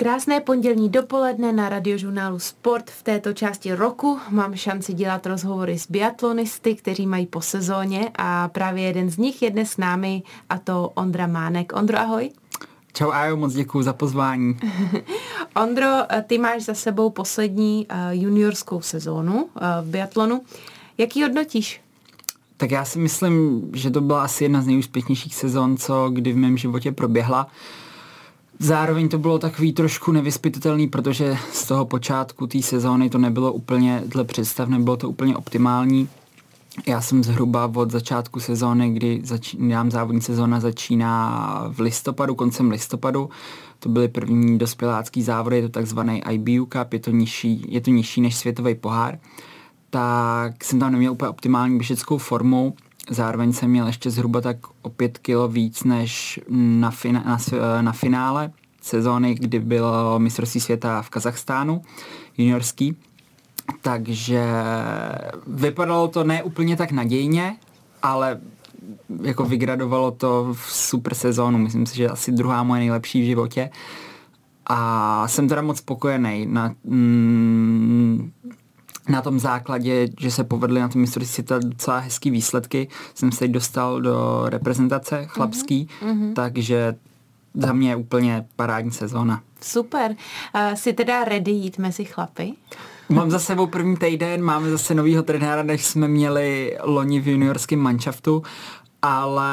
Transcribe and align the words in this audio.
Krásné 0.00 0.40
pondělní 0.40 0.88
dopoledne 0.88 1.52
na 1.52 1.68
radiožurnálu 1.68 2.38
Sport. 2.38 2.90
V 2.90 3.02
této 3.02 3.32
části 3.32 3.74
roku 3.74 4.18
mám 4.30 4.56
šanci 4.56 4.92
dělat 4.94 5.26
rozhovory 5.26 5.78
s 5.78 5.90
biatlonisty, 5.90 6.74
kteří 6.74 7.06
mají 7.06 7.26
po 7.26 7.40
sezóně 7.40 8.10
a 8.18 8.48
právě 8.48 8.84
jeden 8.84 9.10
z 9.10 9.16
nich 9.16 9.42
je 9.42 9.50
dnes 9.50 9.70
s 9.70 9.76
námi 9.76 10.22
a 10.50 10.58
to 10.58 10.92
Ondra 10.94 11.26
Mánek. 11.26 11.72
Ondro, 11.76 11.98
ahoj. 11.98 12.30
Čau 12.92 13.10
Ajo, 13.10 13.36
moc 13.36 13.54
děkuji 13.54 13.82
za 13.82 13.92
pozvání. 13.92 14.56
Ondro, 15.62 15.90
ty 16.26 16.38
máš 16.38 16.62
za 16.62 16.74
sebou 16.74 17.10
poslední 17.10 17.86
eh, 17.88 18.16
juniorskou 18.16 18.80
sezónu 18.80 19.48
eh, 19.56 19.60
v 19.82 19.86
biatlonu. 19.86 20.42
Jaký 20.98 21.22
hodnotíš? 21.22 21.80
Tak 22.56 22.70
já 22.70 22.84
si 22.84 22.98
myslím, 22.98 23.62
že 23.74 23.90
to 23.90 24.00
byla 24.00 24.22
asi 24.24 24.44
jedna 24.44 24.62
z 24.62 24.66
nejúspěšnějších 24.66 25.34
sezon, 25.34 25.76
co 25.76 26.10
kdy 26.10 26.32
v 26.32 26.36
mém 26.36 26.56
životě 26.56 26.92
proběhla. 26.92 27.48
Zároveň 28.60 29.08
to 29.08 29.18
bylo 29.18 29.38
takový 29.38 29.72
trošku 29.72 30.12
nevyspytatelný, 30.12 30.88
protože 30.88 31.36
z 31.52 31.66
toho 31.66 31.84
počátku 31.84 32.46
té 32.46 32.62
sezóny 32.62 33.10
to 33.10 33.18
nebylo 33.18 33.52
úplně 33.52 34.02
dle 34.06 34.24
představ, 34.24 34.68
nebylo 34.68 34.96
to 34.96 35.08
úplně 35.08 35.36
optimální. 35.36 36.08
Já 36.86 37.00
jsem 37.00 37.24
zhruba 37.24 37.72
od 37.74 37.90
začátku 37.90 38.40
sezóny, 38.40 38.90
kdy 38.90 39.20
začínám 39.24 39.90
závodní 39.90 40.20
sezóna 40.20 40.60
začíná 40.60 41.64
v 41.68 41.80
listopadu, 41.80 42.34
koncem 42.34 42.70
listopadu. 42.70 43.30
To 43.78 43.88
byly 43.88 44.08
první 44.08 44.58
dospělácký 44.58 45.22
závody, 45.22 45.56
je 45.56 45.62
to 45.62 45.68
takzvaný 45.68 46.22
IBU 46.30 46.66
Cup, 46.66 46.92
je 46.92 46.98
to 46.98 47.10
nižší, 47.10 47.64
je 47.68 47.80
to 47.80 47.90
nižší 47.90 48.20
než 48.20 48.36
světový 48.36 48.74
pohár. 48.74 49.18
Tak 49.90 50.64
jsem 50.64 50.78
tam 50.78 50.92
neměl 50.92 51.12
úplně 51.12 51.28
optimální 51.28 51.78
běžeckou 51.78 52.18
formu, 52.18 52.74
zároveň 53.10 53.52
jsem 53.52 53.70
měl 53.70 53.86
ještě 53.86 54.10
zhruba 54.10 54.40
tak 54.40 54.56
o 54.82 54.90
pět 54.90 55.18
kilo 55.18 55.48
víc 55.48 55.84
než 55.84 56.40
na, 56.48 56.90
fina, 56.90 57.22
na, 57.26 57.38
na 57.80 57.92
finále 57.92 58.52
sezóny, 58.82 59.34
kdy 59.34 59.60
bylo 59.60 60.18
mistrovství 60.18 60.60
světa 60.60 61.02
v 61.02 61.10
Kazachstánu 61.10 61.82
juniorský 62.38 62.96
takže 63.82 64.44
vypadalo 65.46 66.08
to 66.08 66.24
ne 66.24 66.42
úplně 66.42 66.76
tak 66.76 66.92
nadějně, 66.92 67.56
ale 68.02 68.40
jako 69.22 69.44
vygradovalo 69.44 70.10
to 70.10 70.48
v 70.52 70.72
super 70.72 71.14
sezónu. 71.14 71.58
Myslím 71.58 71.86
si, 71.86 71.96
že 71.96 72.08
asi 72.08 72.32
druhá 72.32 72.62
moje 72.62 72.78
nejlepší 72.78 73.20
v 73.22 73.24
životě. 73.24 73.70
A 74.66 75.28
jsem 75.28 75.48
teda 75.48 75.62
moc 75.62 75.78
spokojený 75.78 76.46
na, 76.46 76.74
mm, 76.84 78.32
na 79.08 79.22
tom 79.22 79.38
základě, 79.38 80.08
že 80.20 80.30
se 80.30 80.44
povedly 80.44 80.80
na 80.80 80.88
tom 80.88 81.00
mistrovství 81.00 81.34
světa 81.34 81.58
docela 81.58 81.98
hezký 81.98 82.30
výsledky. 82.30 82.88
Jsem 83.14 83.32
se 83.32 83.48
dostal 83.48 84.00
do 84.00 84.42
reprezentace 84.46 85.26
chlapský, 85.26 85.88
mm-hmm. 86.02 86.32
takže 86.32 86.94
za 87.54 87.72
mě 87.72 87.90
je 87.90 87.96
úplně 87.96 88.46
parádní 88.56 88.90
sezóna. 88.90 89.42
Super. 89.60 90.10
Uh, 90.10 90.74
jsi 90.74 90.92
teda 90.92 91.24
ready 91.24 91.50
jít 91.50 91.78
mezi 91.78 92.04
chlapy? 92.04 92.52
Mám 93.08 93.30
za 93.30 93.38
sebou 93.38 93.66
první 93.66 93.96
týden, 93.96 94.42
máme 94.42 94.70
zase 94.70 94.94
novýho 94.94 95.22
trenéra, 95.22 95.62
než 95.62 95.84
jsme 95.84 96.08
měli 96.08 96.78
loni 96.82 97.20
v 97.20 97.28
juniorském 97.28 97.78
manšaftu, 97.78 98.42
ale 99.02 99.50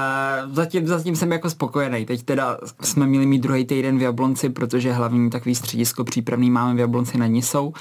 zatím, 0.51 0.87
zatím 0.87 1.15
jsem 1.15 1.31
jako 1.31 1.49
spokojený. 1.49 2.05
Teď 2.05 2.23
teda 2.23 2.57
jsme 2.81 3.07
měli 3.07 3.25
mít 3.25 3.39
druhý 3.39 3.65
týden 3.65 3.97
v 3.97 4.01
Jablonci, 4.01 4.49
protože 4.49 4.91
hlavní 4.91 5.29
takový 5.29 5.55
středisko 5.55 6.03
přípravný 6.03 6.51
máme 6.51 6.75
v 6.75 6.79
Jablonci 6.79 7.17
nad 7.17 7.27
Nisou. 7.27 7.67
Uh, 7.67 7.75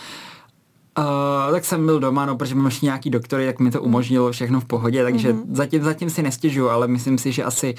tak 1.53 1.65
jsem 1.65 1.87
byl 1.87 2.01
doma, 2.01 2.27
no, 2.27 2.37
protože 2.37 2.55
mám 2.55 2.65
ještě 2.65 2.87
nějaký 2.87 3.11
doktory, 3.11 3.47
tak 3.47 3.59
mi 3.61 3.71
to 3.71 3.83
umožnilo 3.83 4.33
všechno 4.33 4.61
v 4.61 4.65
pohodě, 4.65 5.03
takže 5.03 5.33
mm-hmm. 5.33 5.45
zatím, 5.51 5.83
zatím 5.83 6.11
si 6.11 6.23
nestěžuju, 6.23 6.69
ale 6.69 6.89
myslím 6.89 7.19
si, 7.19 7.33
že 7.33 7.45
asi, 7.45 7.75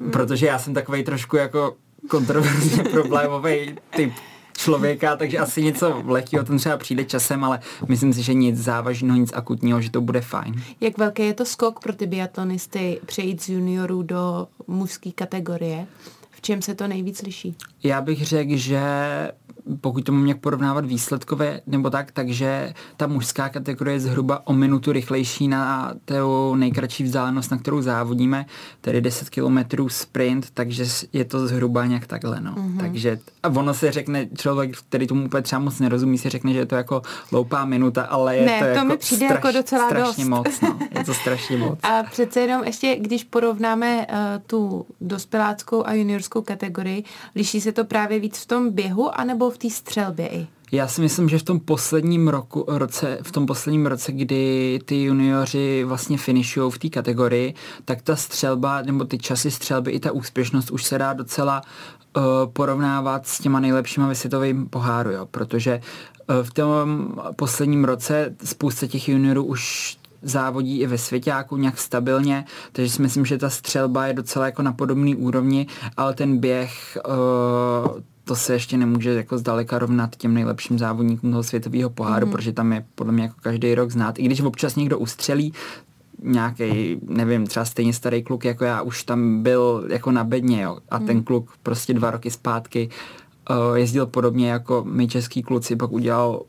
mm. 0.00 0.10
protože 0.10 0.46
já 0.46 0.58
jsem 0.58 0.74
takový 0.74 1.04
trošku 1.04 1.36
jako 1.36 1.74
kontroverzně 2.08 2.82
problémový 2.90 3.76
typ 3.96 4.12
člověka, 4.58 5.16
takže 5.16 5.38
asi 5.38 5.62
něco 5.62 6.02
lehkého 6.06 6.44
ten 6.44 6.58
třeba 6.58 6.76
přijde 6.76 7.04
časem, 7.04 7.44
ale 7.44 7.60
myslím 7.88 8.12
si, 8.12 8.22
že 8.22 8.34
nic 8.34 8.58
závažného, 8.58 9.18
nic 9.18 9.32
akutního, 9.34 9.80
že 9.80 9.90
to 9.90 10.00
bude 10.00 10.20
fajn. 10.20 10.62
Jak 10.80 10.98
velký 10.98 11.22
je 11.22 11.34
to 11.34 11.44
skok 11.44 11.80
pro 11.80 11.92
ty 11.92 12.06
biatlonisty 12.06 13.00
přejít 13.06 13.42
z 13.42 13.48
juniorů 13.48 14.02
do 14.02 14.48
mužské 14.66 15.10
kategorie? 15.12 15.86
V 16.30 16.40
čem 16.40 16.62
se 16.62 16.74
to 16.74 16.88
nejvíc 16.88 17.22
liší? 17.22 17.54
Já 17.82 18.00
bych 18.00 18.26
řekl, 18.26 18.56
že 18.56 18.80
pokud 19.80 20.04
to 20.04 20.12
mám 20.12 20.24
nějak 20.24 20.40
porovnávat 20.40 20.84
výsledkové 20.84 21.60
nebo 21.66 21.90
tak, 21.90 22.12
takže 22.12 22.74
ta 22.96 23.06
mužská 23.06 23.48
kategorie 23.48 23.94
je 23.94 24.00
zhruba 24.00 24.46
o 24.46 24.52
minutu 24.52 24.92
rychlejší 24.92 25.48
na 25.48 25.94
tu 26.04 26.54
nejkratší 26.54 27.04
vzdálenost, 27.04 27.50
na 27.50 27.58
kterou 27.58 27.82
závodíme, 27.82 28.46
tedy 28.80 29.00
10 29.00 29.30
km 29.30 29.58
sprint, 29.88 30.50
takže 30.54 30.84
je 31.12 31.24
to 31.24 31.46
zhruba 31.46 31.86
nějak 31.86 32.06
takhle. 32.06 32.40
No. 32.40 32.54
Mm-hmm. 32.54 32.80
Takže 32.80 33.18
a 33.42 33.48
ono 33.48 33.74
se 33.74 33.92
řekne, 33.92 34.26
člověk, 34.38 34.76
který 34.88 35.06
tomu 35.06 35.24
úplně 35.24 35.42
třeba 35.42 35.58
moc 35.58 35.78
nerozumí, 35.78 36.18
si 36.18 36.28
řekne, 36.28 36.52
že 36.52 36.58
je 36.58 36.66
to 36.66 36.74
jako 36.74 37.02
loupá 37.32 37.64
minuta, 37.64 38.02
ale 38.02 38.36
je 38.36 38.46
ne, 38.46 38.58
to, 38.58 38.64
to 38.64 38.70
jako 38.70 38.84
mi 38.84 38.96
přijde 38.96 39.26
straš, 39.26 39.44
jako 39.44 39.58
docela 39.58 39.86
strašně 39.86 40.24
dost. 40.24 40.28
moc. 40.28 40.60
No. 40.60 40.78
Je 40.98 41.04
to 41.04 41.14
strašně 41.14 41.56
moc. 41.56 41.78
A 41.82 42.02
přece 42.02 42.40
jenom 42.40 42.64
ještě, 42.64 42.96
když 42.96 43.24
porovnáme 43.24 44.06
uh, 44.06 44.16
tu 44.46 44.86
dospěláckou 45.00 45.86
a 45.86 45.94
juniorskou 45.94 46.42
kategorii, 46.42 47.04
liší 47.34 47.60
se 47.60 47.72
to 47.72 47.84
právě 47.84 48.18
víc 48.18 48.38
v 48.38 48.46
tom 48.46 48.70
běhu, 48.70 49.20
anebo 49.20 49.49
v 49.50 49.58
té 49.58 49.70
střelbě 49.70 50.28
i? 50.28 50.46
Já 50.72 50.88
si 50.88 51.00
myslím, 51.00 51.28
že 51.28 51.38
v 51.38 51.42
tom 51.42 51.60
posledním 51.60 52.28
roku, 52.28 52.64
roce, 52.68 53.18
v 53.22 53.32
tom 53.32 53.46
posledním 53.46 53.86
roce, 53.86 54.12
kdy 54.12 54.78
ty 54.84 55.02
junioři 55.02 55.84
vlastně 55.84 56.18
finišují 56.18 56.70
v 56.70 56.78
té 56.78 56.88
kategorii, 56.88 57.54
tak 57.84 58.02
ta 58.02 58.16
střelba 58.16 58.82
nebo 58.82 59.04
ty 59.04 59.18
časy 59.18 59.50
střelby 59.50 59.90
i 59.90 60.00
ta 60.00 60.12
úspěšnost 60.12 60.70
už 60.70 60.84
se 60.84 60.98
dá 60.98 61.12
docela 61.12 61.62
uh, 62.16 62.22
porovnávat 62.52 63.26
s 63.26 63.38
těma 63.38 63.60
nejlepšíma 63.60 64.12
ve 64.28 64.54
poháru, 64.70 65.10
jo, 65.10 65.26
protože 65.30 65.80
uh, 65.80 66.36
v 66.42 66.54
tom 66.54 67.08
posledním 67.36 67.84
roce 67.84 68.34
spousta 68.44 68.86
těch 68.86 69.08
juniorů 69.08 69.44
už 69.44 69.96
závodí 70.22 70.80
i 70.80 70.86
ve 70.86 70.98
svěťáku 70.98 71.56
nějak 71.56 71.78
stabilně, 71.78 72.44
takže 72.72 72.90
si 72.90 73.02
myslím, 73.02 73.26
že 73.26 73.38
ta 73.38 73.50
střelba 73.50 74.06
je 74.06 74.14
docela 74.14 74.46
jako 74.46 74.62
na 74.62 74.72
podobné 74.72 75.16
úrovni, 75.16 75.66
ale 75.96 76.14
ten 76.14 76.38
běh 76.38 76.98
uh, 77.08 78.00
to 78.30 78.36
se 78.36 78.52
ještě 78.52 78.76
nemůže 78.76 79.14
jako 79.14 79.38
zdaleka 79.38 79.78
rovnat 79.78 80.16
těm 80.16 80.34
nejlepším 80.34 80.78
závodníkům 80.78 81.30
toho 81.30 81.42
světového 81.42 81.90
poháru, 81.90 82.26
mm. 82.26 82.32
protože 82.32 82.52
tam 82.52 82.72
je 82.72 82.86
podle 82.94 83.12
mě 83.12 83.22
jako 83.22 83.34
každý 83.42 83.74
rok 83.74 83.90
znát. 83.90 84.18
I 84.18 84.22
když 84.22 84.40
občas 84.40 84.76
někdo 84.76 84.98
ustřelí, 84.98 85.52
nějaký, 86.22 87.00
nevím, 87.08 87.46
třeba 87.46 87.64
stejně 87.64 87.92
starý 87.92 88.22
kluk 88.22 88.44
jako 88.44 88.64
já, 88.64 88.82
už 88.82 89.04
tam 89.04 89.42
byl 89.42 89.86
jako 89.88 90.10
na 90.10 90.24
bedně, 90.24 90.62
jo, 90.62 90.78
a 90.90 90.98
mm. 90.98 91.06
ten 91.06 91.22
kluk 91.22 91.50
prostě 91.62 91.94
dva 91.94 92.10
roky 92.10 92.30
zpátky 92.30 92.88
uh, 93.50 93.76
jezdil 93.76 94.06
podobně 94.06 94.50
jako 94.50 94.84
my 94.88 95.08
český 95.08 95.42
kluci, 95.42 95.76
pak 95.76 95.92
udělal 95.92 96.42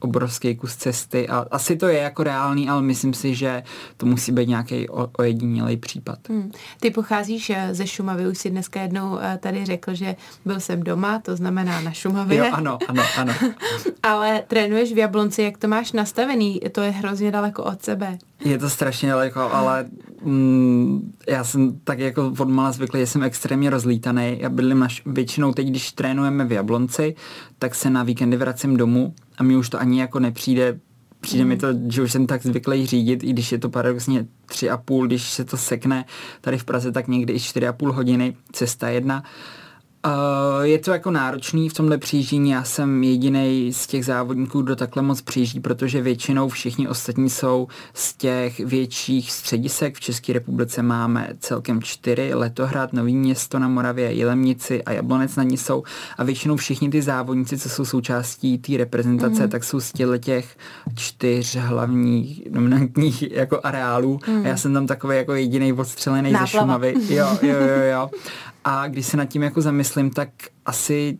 obrovský 0.00 0.56
kus 0.56 0.76
cesty 0.76 1.28
a 1.28 1.46
asi 1.50 1.76
to 1.76 1.88
je 1.88 1.98
jako 1.98 2.22
reálný, 2.22 2.68
ale 2.68 2.82
myslím 2.82 3.14
si, 3.14 3.34
že 3.34 3.62
to 3.96 4.06
musí 4.06 4.32
být 4.32 4.48
nějaký 4.48 4.88
ojedinělý 5.18 5.76
případ. 5.76 6.18
Hmm. 6.28 6.52
Ty 6.80 6.90
pocházíš 6.90 7.50
eh, 7.50 7.68
ze 7.74 7.86
Šumavy, 7.86 8.28
už 8.28 8.38
si 8.38 8.50
dneska 8.50 8.82
jednou 8.82 9.18
eh, 9.20 9.38
tady 9.42 9.64
řekl, 9.64 9.94
že 9.94 10.16
byl 10.44 10.60
jsem 10.60 10.82
doma, 10.82 11.18
to 11.18 11.36
znamená 11.36 11.80
na 11.80 11.92
Šumavě. 11.92 12.38
Jo, 12.38 12.46
ano, 12.52 12.78
ano, 12.88 13.02
ano. 13.16 13.34
ale 14.02 14.42
trénuješ 14.48 14.92
v 14.92 14.98
Jablonci, 14.98 15.42
jak 15.42 15.58
to 15.58 15.68
máš 15.68 15.92
nastavený? 15.92 16.60
To 16.72 16.80
je 16.80 16.90
hrozně 16.90 17.30
daleko 17.30 17.64
od 17.64 17.82
sebe. 17.82 18.18
Je 18.44 18.58
to 18.58 18.70
strašně 18.70 19.08
daleko, 19.08 19.40
ale 19.40 19.86
mm, 20.22 21.12
já 21.28 21.44
jsem 21.44 21.80
tak 21.84 21.98
jako 21.98 22.32
od 22.38 22.48
mala 22.48 22.72
zvyklý, 22.72 23.00
že 23.00 23.06
jsem 23.06 23.22
extrémně 23.22 23.70
rozlítaný. 23.70 24.36
Já 24.40 24.48
bydlím 24.48 24.78
naš, 24.78 25.02
většinou 25.06 25.52
teď, 25.52 25.66
když 25.66 25.92
trénujeme 25.92 26.44
v 26.44 26.52
Jablonci, 26.52 27.14
tak 27.58 27.74
se 27.74 27.90
na 27.90 28.02
víkendy 28.02 28.36
vracím 28.36 28.76
domů 28.76 29.14
a 29.38 29.42
mi 29.42 29.56
už 29.56 29.68
to 29.68 29.80
ani 29.80 30.00
jako 30.00 30.20
nepřijde 30.20 30.80
Přijde 31.20 31.44
mm. 31.44 31.48
mi 31.48 31.56
to, 31.56 31.66
že 31.88 32.02
už 32.02 32.12
jsem 32.12 32.26
tak 32.26 32.42
zvyklý 32.42 32.86
řídit, 32.86 33.24
i 33.24 33.32
když 33.32 33.52
je 33.52 33.58
to 33.58 33.68
paradoxně 33.68 34.26
tři 34.46 34.70
a 34.70 34.76
půl, 34.76 35.06
když 35.06 35.30
se 35.30 35.44
to 35.44 35.56
sekne 35.56 36.04
tady 36.40 36.58
v 36.58 36.64
Praze, 36.64 36.92
tak 36.92 37.08
někdy 37.08 37.32
i 37.32 37.40
čtyři 37.40 37.66
a 37.66 37.72
půl 37.72 37.92
hodiny, 37.92 38.36
cesta 38.52 38.88
jedna. 38.88 39.20
Uh, 39.20 39.63
Uh, 40.06 40.62
je 40.62 40.78
to 40.78 40.90
jako 40.90 41.10
náročný 41.10 41.68
v 41.68 41.72
tomhle 41.72 41.98
přijíždění, 41.98 42.50
já 42.50 42.64
jsem 42.64 43.04
jediný 43.04 43.72
z 43.72 43.86
těch 43.86 44.04
závodníků, 44.04 44.62
kdo 44.62 44.76
takhle 44.76 45.02
moc 45.02 45.22
přijíždí, 45.22 45.60
protože 45.60 46.02
většinou 46.02 46.48
všichni 46.48 46.88
ostatní 46.88 47.30
jsou 47.30 47.68
z 47.94 48.14
těch 48.14 48.60
větších 48.60 49.32
středisek. 49.32 49.96
V 49.96 50.00
České 50.00 50.32
republice 50.32 50.82
máme 50.82 51.28
celkem 51.38 51.82
čtyři, 51.82 52.34
Letohrad, 52.34 52.92
Nový 52.92 53.16
město 53.16 53.58
na 53.58 53.68
Moravě, 53.68 54.12
Jilemnici 54.12 54.82
a 54.82 54.92
Jablonec 54.92 55.36
na 55.36 55.42
ní 55.42 55.56
jsou 55.56 55.82
a 56.18 56.24
většinou 56.24 56.56
všichni 56.56 56.90
ty 56.90 57.02
závodníci, 57.02 57.58
co 57.58 57.68
jsou 57.68 57.84
součástí 57.84 58.58
té 58.58 58.76
reprezentace, 58.76 59.42
mm. 59.42 59.48
tak 59.48 59.64
jsou 59.64 59.80
z 59.80 59.92
těch 60.20 60.56
čtyř 60.94 61.56
hlavních 61.56 62.50
dominantních 62.50 63.32
jako 63.32 63.60
areálů 63.62 64.20
mm. 64.28 64.44
a 64.44 64.48
já 64.48 64.56
jsem 64.56 64.74
tam 64.74 64.86
takový 64.86 65.16
jako 65.16 65.34
jediný 65.34 65.72
odstřelený 65.72 66.32
ze 66.40 66.46
Šumavy. 66.46 66.94
Jo, 67.08 67.38
jo, 67.42 67.56
jo, 67.60 67.82
jo. 67.92 68.10
A 68.64 68.88
když 68.88 69.06
se 69.06 69.16
nad 69.16 69.24
tím 69.24 69.42
jako 69.42 69.60
zamyslím, 69.60 70.10
tak 70.10 70.28
asi 70.66 71.18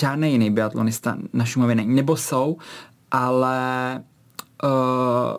žádný 0.00 0.32
jiný 0.32 0.50
biatlonista 0.50 1.16
na 1.32 1.44
Šumavě 1.44 1.74
není. 1.74 1.94
Nebo 1.94 2.16
jsou, 2.16 2.56
ale 3.10 4.02
uh, 4.64 5.36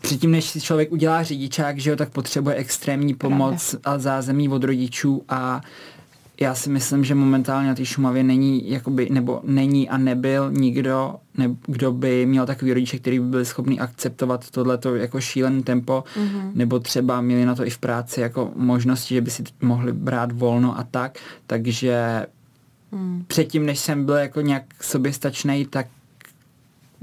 předtím, 0.00 0.30
než 0.30 0.44
si 0.44 0.60
člověk 0.60 0.92
udělá 0.92 1.22
řidičák, 1.22 1.78
že 1.78 1.90
jo, 1.90 1.96
tak 1.96 2.10
potřebuje 2.10 2.56
extrémní 2.56 3.14
pomoc 3.14 3.74
a 3.84 3.98
zázemí 3.98 4.48
od 4.48 4.64
rodičů 4.64 5.22
a 5.28 5.60
já 6.42 6.54
si 6.54 6.70
myslím, 6.70 7.04
že 7.04 7.14
momentálně 7.14 7.68
na 7.68 7.74
té 7.74 7.84
Šumavě 7.84 8.22
není, 8.22 8.70
jakoby, 8.70 9.08
nebo 9.10 9.40
není 9.44 9.88
a 9.88 9.96
nebyl 9.96 10.52
nikdo, 10.52 11.14
ne, 11.36 11.56
kdo 11.66 11.92
by 11.92 12.26
měl 12.26 12.46
takový 12.46 12.72
rodiče, 12.72 12.98
který 12.98 13.18
by 13.18 13.26
byl 13.26 13.44
schopný 13.44 13.80
akceptovat 13.80 14.50
tohleto 14.50 14.94
jako 14.94 15.20
šílený 15.20 15.62
tempo, 15.62 16.04
mm-hmm. 16.16 16.50
nebo 16.54 16.78
třeba 16.78 17.20
měli 17.20 17.44
na 17.44 17.54
to 17.54 17.66
i 17.66 17.70
v 17.70 17.78
práci 17.78 18.20
jako 18.20 18.50
možnosti, 18.56 19.14
že 19.14 19.20
by 19.20 19.30
si 19.30 19.44
mohli 19.62 19.92
brát 19.92 20.32
volno 20.32 20.78
a 20.78 20.82
tak, 20.82 21.18
takže 21.46 22.26
mm. 22.92 23.24
předtím, 23.26 23.66
než 23.66 23.78
jsem 23.78 24.04
byl 24.04 24.14
jako 24.14 24.40
nějak 24.40 24.64
soběstačný, 24.80 25.66
tak 25.66 25.86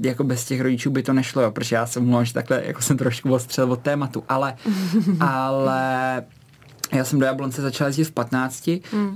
jako 0.00 0.24
bez 0.24 0.44
těch 0.44 0.60
rodičů 0.60 0.90
by 0.90 1.02
to 1.02 1.12
nešlo, 1.12 1.42
jo, 1.42 1.50
protože 1.50 1.76
já 1.76 1.86
jsem 1.86 2.04
mluvil, 2.04 2.24
že 2.24 2.34
takhle 2.34 2.62
jako 2.66 2.82
jsem 2.82 2.96
trošku 2.96 3.32
odstřel 3.32 3.72
od 3.72 3.80
tématu, 3.80 4.24
ale, 4.28 4.56
ale 5.20 6.22
já 6.92 7.04
jsem 7.04 7.18
do 7.18 7.26
Jablonce 7.26 7.62
začal 7.62 7.86
jezdit 7.86 8.04
v 8.04 8.10
15, 8.10 8.66
mm. 8.66 9.08
uh, 9.08 9.14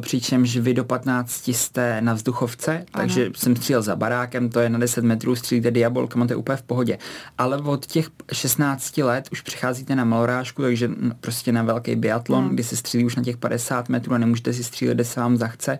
přičemž 0.00 0.56
vy 0.56 0.74
do 0.74 0.84
15 0.84 1.48
jste 1.48 2.00
na 2.00 2.14
vzduchovce, 2.14 2.72
ano. 2.72 2.86
takže 2.92 3.30
jsem 3.36 3.56
střílel 3.56 3.82
za 3.82 3.96
barákem, 3.96 4.48
to 4.48 4.60
je 4.60 4.68
na 4.68 4.78
10 4.78 5.04
metrů, 5.04 5.36
střílíte 5.36 5.70
diabolkama, 5.70 6.26
to 6.26 6.32
je 6.32 6.36
úplně 6.36 6.56
v 6.56 6.62
pohodě. 6.62 6.98
Ale 7.38 7.56
od 7.56 7.86
těch 7.86 8.08
16 8.32 8.98
let 8.98 9.28
už 9.32 9.40
přicházíte 9.40 9.96
na 9.96 10.04
malorážku, 10.04 10.62
takže 10.62 10.90
prostě 11.20 11.52
na 11.52 11.62
velký 11.62 11.96
biatlon, 11.96 12.44
mm. 12.44 12.50
kdy 12.50 12.64
se 12.64 12.76
střílí 12.76 13.04
už 13.04 13.16
na 13.16 13.22
těch 13.22 13.36
50 13.36 13.88
metrů 13.88 14.14
a 14.14 14.18
nemůžete 14.18 14.52
si 14.52 14.64
střílet, 14.64 14.94
kde 14.94 15.04
se 15.04 15.20
vám 15.20 15.36
zachce, 15.36 15.78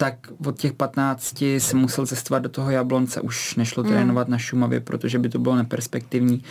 tak 0.00 0.28
od 0.46 0.58
těch 0.58 0.72
15 0.72 1.42
jsem 1.42 1.78
musel 1.78 2.06
cestovat 2.06 2.42
do 2.42 2.48
toho 2.48 2.70
Jablonce, 2.70 3.20
už 3.20 3.56
nešlo 3.56 3.82
mm. 3.82 3.88
trénovat 3.88 4.28
na 4.28 4.38
Šumavě, 4.38 4.80
protože 4.80 5.18
by 5.18 5.28
to 5.28 5.38
bylo 5.38 5.56
neperspektivní 5.56 6.42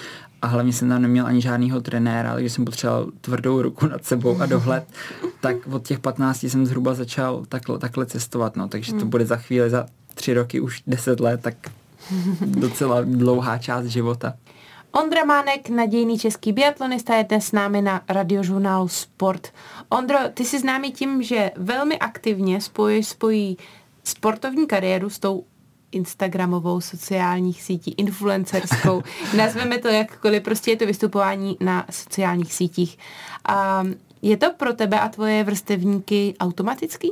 a 0.42 0.48
hlavně 0.48 0.74
jsem 0.74 0.90
tam 0.90 1.02
neměl 1.02 1.26
ani 1.26 1.42
žádného 1.42 1.82
trenéra, 1.82 2.34
takže 2.34 2.50
jsem 2.50 2.66
potřeboval 2.66 3.08
tvrdou 3.22 3.62
ruku 3.62 3.88
nad 3.88 4.06
sebou 4.06 4.42
a 4.42 4.46
dohled, 4.46 4.88
tak 5.42 5.56
od 5.72 5.88
těch 5.88 6.00
15 6.00 6.44
jsem 6.44 6.66
zhruba 6.66 6.94
začal 6.94 7.46
takhle, 7.50 7.80
takhle 7.80 8.06
cestovat, 8.06 8.56
no, 8.56 8.68
takže 8.68 8.94
to 8.94 9.06
mm. 9.06 9.10
bude 9.10 9.26
za 9.26 9.38
chvíli, 9.38 9.70
za 9.70 9.86
tři 10.14 10.34
roky, 10.34 10.60
už 10.60 10.84
deset 10.88 11.20
let, 11.20 11.42
tak 11.42 11.56
docela 12.46 13.02
dlouhá 13.02 13.58
část 13.58 13.86
života. 13.86 14.34
Ondra 15.04 15.26
Mánek, 15.26 15.70
nadějný 15.70 16.20
český 16.20 16.52
biatlonista, 16.52 17.16
je 17.16 17.24
dnes 17.24 17.46
s 17.46 17.52
námi 17.52 17.82
na 17.82 18.02
radiožurnálu 18.10 18.88
Sport. 18.88 19.48
Ondro, 19.90 20.18
ty 20.34 20.46
jsi 20.46 20.60
známý 20.60 20.92
tím, 20.92 21.24
že 21.24 21.52
velmi 21.56 22.00
aktivně 22.00 22.62
spojuješ 22.62 23.08
spojí 23.08 23.58
sportovní 24.04 24.68
kariéru 24.68 25.10
s 25.10 25.20
tou 25.20 25.44
Instagramovou, 25.92 26.82
sociálních 26.82 27.64
sítí, 27.64 27.92
influencerskou, 27.98 29.04
nazveme 29.38 29.78
to 29.78 29.88
jakkoliv, 29.88 30.44
prostě 30.44 30.72
je 30.72 30.78
to 30.78 30.86
vystupování 30.86 31.58
na 31.60 31.86
sociálních 31.92 32.54
sítích. 32.54 32.98
A 33.50 33.84
je 34.22 34.38
to 34.38 34.54
pro 34.58 34.74
tebe 34.74 35.00
a 35.00 35.10
tvoje 35.10 35.44
vrstevníky 35.44 36.34
automatický? 36.40 37.12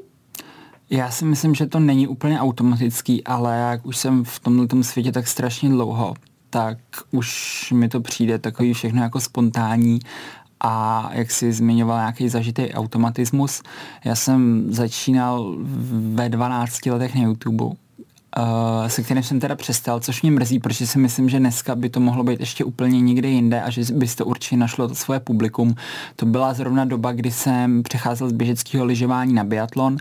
Já 0.89 1.11
si 1.11 1.25
myslím, 1.25 1.55
že 1.55 1.65
to 1.65 1.79
není 1.79 2.07
úplně 2.07 2.39
automatický, 2.39 3.23
ale 3.23 3.57
jak 3.57 3.85
už 3.85 3.97
jsem 3.97 4.23
v 4.23 4.39
tomto 4.39 4.83
světě 4.83 5.11
tak 5.11 5.27
strašně 5.27 5.69
dlouho, 5.69 6.13
tak 6.56 6.78
už 7.12 7.72
mi 7.75 7.90
to 7.90 8.02
přijde 8.02 8.40
takový 8.40 8.74
všechno 8.74 9.04
jako 9.04 9.22
spontánní 9.22 10.00
a 10.60 11.10
jak 11.13 11.31
si 11.31 11.54
zmiňoval 11.54 11.98
nějaký 11.98 12.30
zažitý 12.30 12.74
automatismus. 12.74 13.62
Já 14.06 14.16
jsem 14.16 14.66
začínal 14.74 15.56
ve 16.13 16.30
12 16.30 16.86
letech 16.86 17.16
na 17.16 17.22
YouTube, 17.22 17.66
Uh, 18.38 18.88
se 18.88 19.04
kterým 19.04 19.24
jsem 19.24 19.40
teda 19.40 19.56
přestal, 19.56 20.00
což 20.00 20.22
mě 20.22 20.31
mrzí, 20.31 20.60
protože 20.60 20.88
si 20.88 21.00
myslím, 21.00 21.30
že 21.30 21.40
dneska 21.40 21.75
by 21.75 21.90
to 21.90 22.00
mohlo 22.00 22.24
být 22.24 22.40
ještě 22.40 22.63
úplně 22.63 23.02
někde 23.02 23.30
jinde 23.30 23.62
a 23.62 23.69
že 23.69 23.81
byste 23.94 24.24
určitě 24.24 24.57
našlo 24.57 24.88
to 24.88 24.96
svoje 24.96 25.19
publikum. 25.19 25.75
To 26.16 26.25
byla 26.25 26.54
zrovna 26.54 26.86
doba, 26.86 27.12
kdy 27.12 27.31
jsem 27.31 27.84
přecházel 27.84 28.30
z 28.30 28.34
běžeckého 28.34 28.86
lyžování 28.86 29.34
na 29.34 29.44
biatlon 29.44 29.98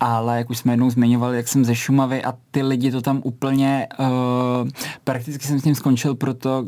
ale 0.00 0.38
jak 0.38 0.50
už 0.50 0.58
jsme 0.58 0.72
jednou 0.72 0.90
zmiňovali, 0.90 1.36
jak 1.36 1.48
jsem 1.48 1.64
ze 1.64 1.74
Šumavy 1.74 2.24
a 2.24 2.34
ty 2.50 2.62
lidi 2.62 2.90
to 2.90 3.02
tam 3.02 3.20
úplně, 3.24 3.88
uh, 3.98 4.68
prakticky 5.04 5.46
jsem 5.46 5.60
s 5.60 5.62
tím 5.62 5.74
skončil 5.74 6.14
proto, 6.14 6.64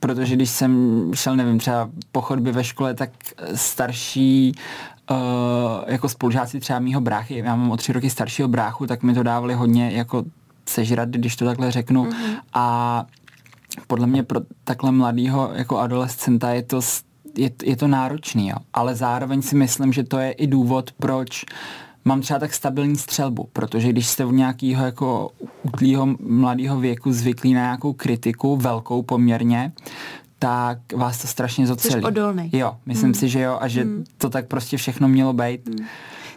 protože 0.00 0.36
když 0.36 0.50
jsem 0.50 1.10
šel, 1.14 1.36
nevím, 1.36 1.58
třeba 1.58 1.90
po 2.12 2.20
chodbě 2.20 2.52
ve 2.52 2.64
škole, 2.64 2.94
tak 2.94 3.10
starší 3.54 4.52
uh, 5.10 5.16
jako 5.86 6.08
spolužáci 6.08 6.60
třeba 6.60 6.78
mýho 6.78 7.00
bráchy, 7.00 7.42
já 7.44 7.56
mám 7.56 7.70
o 7.70 7.76
tři 7.76 7.92
roky 7.92 8.10
staršího 8.10 8.48
bráchu, 8.48 8.86
tak 8.86 9.02
mi 9.02 9.14
to 9.14 9.22
dávali 9.22 9.54
hodně 9.54 9.90
jako 9.90 10.24
sežrat, 10.68 11.08
když 11.08 11.36
to 11.36 11.44
takhle 11.44 11.70
řeknu 11.70 12.04
mm-hmm. 12.04 12.36
a 12.54 13.06
podle 13.86 14.06
mě 14.06 14.22
pro 14.22 14.40
takhle 14.64 14.92
mladého 14.92 15.50
jako 15.54 15.78
adolescenta 15.78 16.50
je 16.50 16.62
to 16.62 16.80
je, 17.38 17.50
je 17.64 17.76
to 17.76 17.88
náročný, 17.88 18.48
jo. 18.48 18.56
ale 18.74 18.94
zároveň 18.94 19.42
si 19.42 19.56
myslím, 19.56 19.92
že 19.92 20.04
to 20.04 20.18
je 20.18 20.32
i 20.32 20.46
důvod, 20.46 20.92
proč 20.92 21.44
uh, 21.44 21.58
mám 22.04 22.20
třeba 22.20 22.38
tak 22.38 22.54
stabilní 22.54 22.96
střelbu, 22.96 23.48
protože 23.52 23.88
když 23.88 24.06
jste 24.06 24.24
u 24.24 24.32
nějakého 24.32 24.84
jako 24.84 25.30
útlýho 25.62 26.06
mladého 26.20 26.80
věku 26.80 27.12
zvyklí 27.12 27.54
na 27.54 27.60
nějakou 27.60 27.92
kritiku, 27.92 28.56
velkou 28.56 29.02
poměrně, 29.02 29.72
tak 30.38 30.78
vás 30.92 31.22
to 31.22 31.26
strašně 31.26 31.66
zocelí. 31.66 31.94
Jsi 31.94 32.02
odolný. 32.02 32.50
Jo, 32.52 32.76
myslím 32.86 33.06
hmm. 33.06 33.14
si, 33.14 33.28
že 33.28 33.40
jo 33.40 33.58
a 33.60 33.68
že 33.68 33.82
hmm. 33.82 34.04
to 34.18 34.30
tak 34.30 34.46
prostě 34.46 34.76
všechno 34.76 35.08
mělo 35.08 35.32
být. 35.32 35.68
Hmm. 35.68 35.88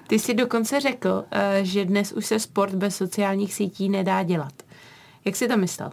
Ty 0.08 0.20
jsi 0.20 0.34
dokonce 0.34 0.80
řekl, 0.80 1.26
eh, 1.32 1.60
že 1.64 1.86
dnes 1.86 2.12
už 2.14 2.26
se 2.26 2.40
sport 2.40 2.76
bez 2.76 2.96
sociálních 2.96 3.54
sítí 3.54 3.90
nedá 3.90 4.24
dělat. 4.24 4.54
Jak 5.26 5.36
jsi 5.36 5.48
to 5.48 5.58
myslel? 5.58 5.92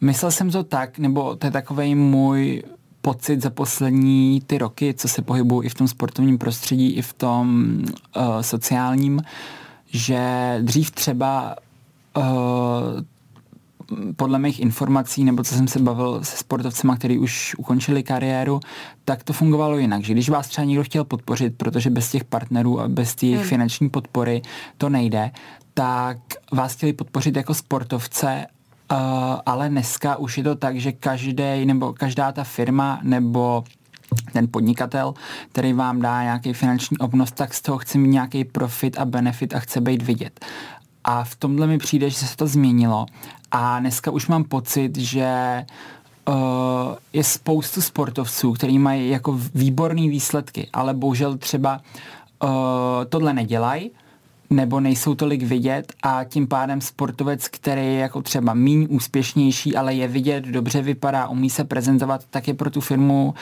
Myslel 0.00 0.30
jsem 0.30 0.50
to 0.50 0.64
tak, 0.64 0.98
nebo 0.98 1.36
to 1.36 1.46
je 1.46 1.50
takový 1.50 1.94
můj 1.94 2.62
pocit 3.06 3.42
za 3.42 3.50
poslední 3.50 4.42
ty 4.46 4.58
roky, 4.58 4.94
co 4.94 5.08
se 5.08 5.22
pohybují 5.22 5.66
i 5.66 5.68
v 5.68 5.74
tom 5.74 5.88
sportovním 5.88 6.38
prostředí, 6.38 6.92
i 6.92 7.02
v 7.02 7.12
tom 7.12 7.76
uh, 8.16 8.40
sociálním, 8.40 9.22
že 9.86 10.20
dřív 10.62 10.90
třeba 10.90 11.56
uh, 12.16 12.24
podle 14.16 14.38
mých 14.38 14.60
informací, 14.60 15.24
nebo 15.24 15.42
co 15.42 15.54
jsem 15.54 15.68
se 15.68 15.78
bavil 15.78 16.24
se 16.24 16.36
sportovcema, 16.36 16.96
kteří 16.96 17.18
už 17.18 17.54
ukončili 17.58 18.02
kariéru, 18.02 18.60
tak 19.04 19.24
to 19.24 19.32
fungovalo 19.32 19.78
jinak. 19.78 20.02
Že 20.02 20.12
když 20.12 20.28
vás 20.28 20.48
třeba 20.48 20.64
někdo 20.64 20.84
chtěl 20.84 21.04
podpořit, 21.04 21.54
protože 21.56 21.90
bez 21.90 22.10
těch 22.10 22.24
partnerů 22.24 22.80
a 22.80 22.88
bez 22.88 23.14
těch 23.14 23.38
hmm. 23.38 23.48
finanční 23.48 23.90
podpory 23.90 24.42
to 24.78 24.88
nejde, 24.88 25.30
tak 25.74 26.18
vás 26.52 26.74
chtěli 26.74 26.92
podpořit 26.92 27.36
jako 27.36 27.54
sportovce 27.54 28.46
Ale 29.46 29.68
dneska 29.68 30.16
už 30.16 30.38
je 30.38 30.44
to 30.44 30.54
tak, 30.54 30.76
že 30.76 30.92
každý 30.92 31.66
nebo 31.66 31.92
každá 31.92 32.32
ta 32.32 32.44
firma 32.44 33.00
nebo 33.02 33.64
ten 34.32 34.48
podnikatel, 34.50 35.14
který 35.52 35.72
vám 35.72 36.00
dá 36.00 36.22
nějaký 36.22 36.52
finanční 36.52 36.98
obnos, 36.98 37.32
tak 37.32 37.54
z 37.54 37.62
toho 37.62 37.78
chce 37.78 37.98
mít 37.98 38.08
nějaký 38.08 38.44
profit 38.44 38.98
a 38.98 39.04
benefit 39.04 39.54
a 39.54 39.60
chce 39.60 39.80
být 39.80 40.02
vidět. 40.02 40.44
A 41.04 41.24
v 41.24 41.36
tomhle 41.36 41.66
mi 41.66 41.78
přijde, 41.78 42.10
že 42.10 42.16
se 42.16 42.36
to 42.36 42.46
změnilo 42.46 43.06
a 43.50 43.78
dneska 43.80 44.10
už 44.10 44.26
mám 44.26 44.44
pocit, 44.44 44.98
že 44.98 45.64
uh, 46.28 46.34
je 47.12 47.24
spoustu 47.24 47.82
sportovců, 47.82 48.52
kteří 48.52 48.78
mají 48.78 49.10
jako 49.10 49.40
výborné 49.54 50.08
výsledky, 50.08 50.68
ale 50.72 50.94
bohužel 50.94 51.36
třeba 51.36 51.80
uh, 52.42 52.50
tohle 53.08 53.32
nedělají, 53.32 53.90
nebo 54.50 54.80
nejsou 54.80 55.14
tolik 55.14 55.42
vidět 55.42 55.92
a 56.02 56.24
tím 56.24 56.46
pádem 56.46 56.80
sportovec, 56.80 57.48
který 57.48 57.80
je 57.80 57.98
jako 57.98 58.22
třeba 58.22 58.54
míň 58.54 58.86
úspěšnější, 58.90 59.76
ale 59.76 59.94
je 59.94 60.08
vidět, 60.08 60.44
dobře 60.44 60.82
vypadá, 60.82 61.28
umí 61.28 61.50
se 61.50 61.64
prezentovat, 61.64 62.24
tak 62.30 62.48
je 62.48 62.54
pro 62.54 62.70
tu 62.70 62.80
firmu 62.80 63.34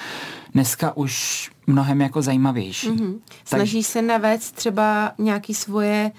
dneska 0.53 0.97
už 0.97 1.51
mnohem 1.67 2.01
jako 2.01 2.23
zajímavější. 2.23 2.91
Mm-hmm. 2.91 3.15
Snaží 3.45 3.83
tak... 3.83 3.91
se 3.91 4.03
navést 4.03 4.55
třeba 4.55 5.13
nějaký 5.19 5.55
svoje 5.55 6.11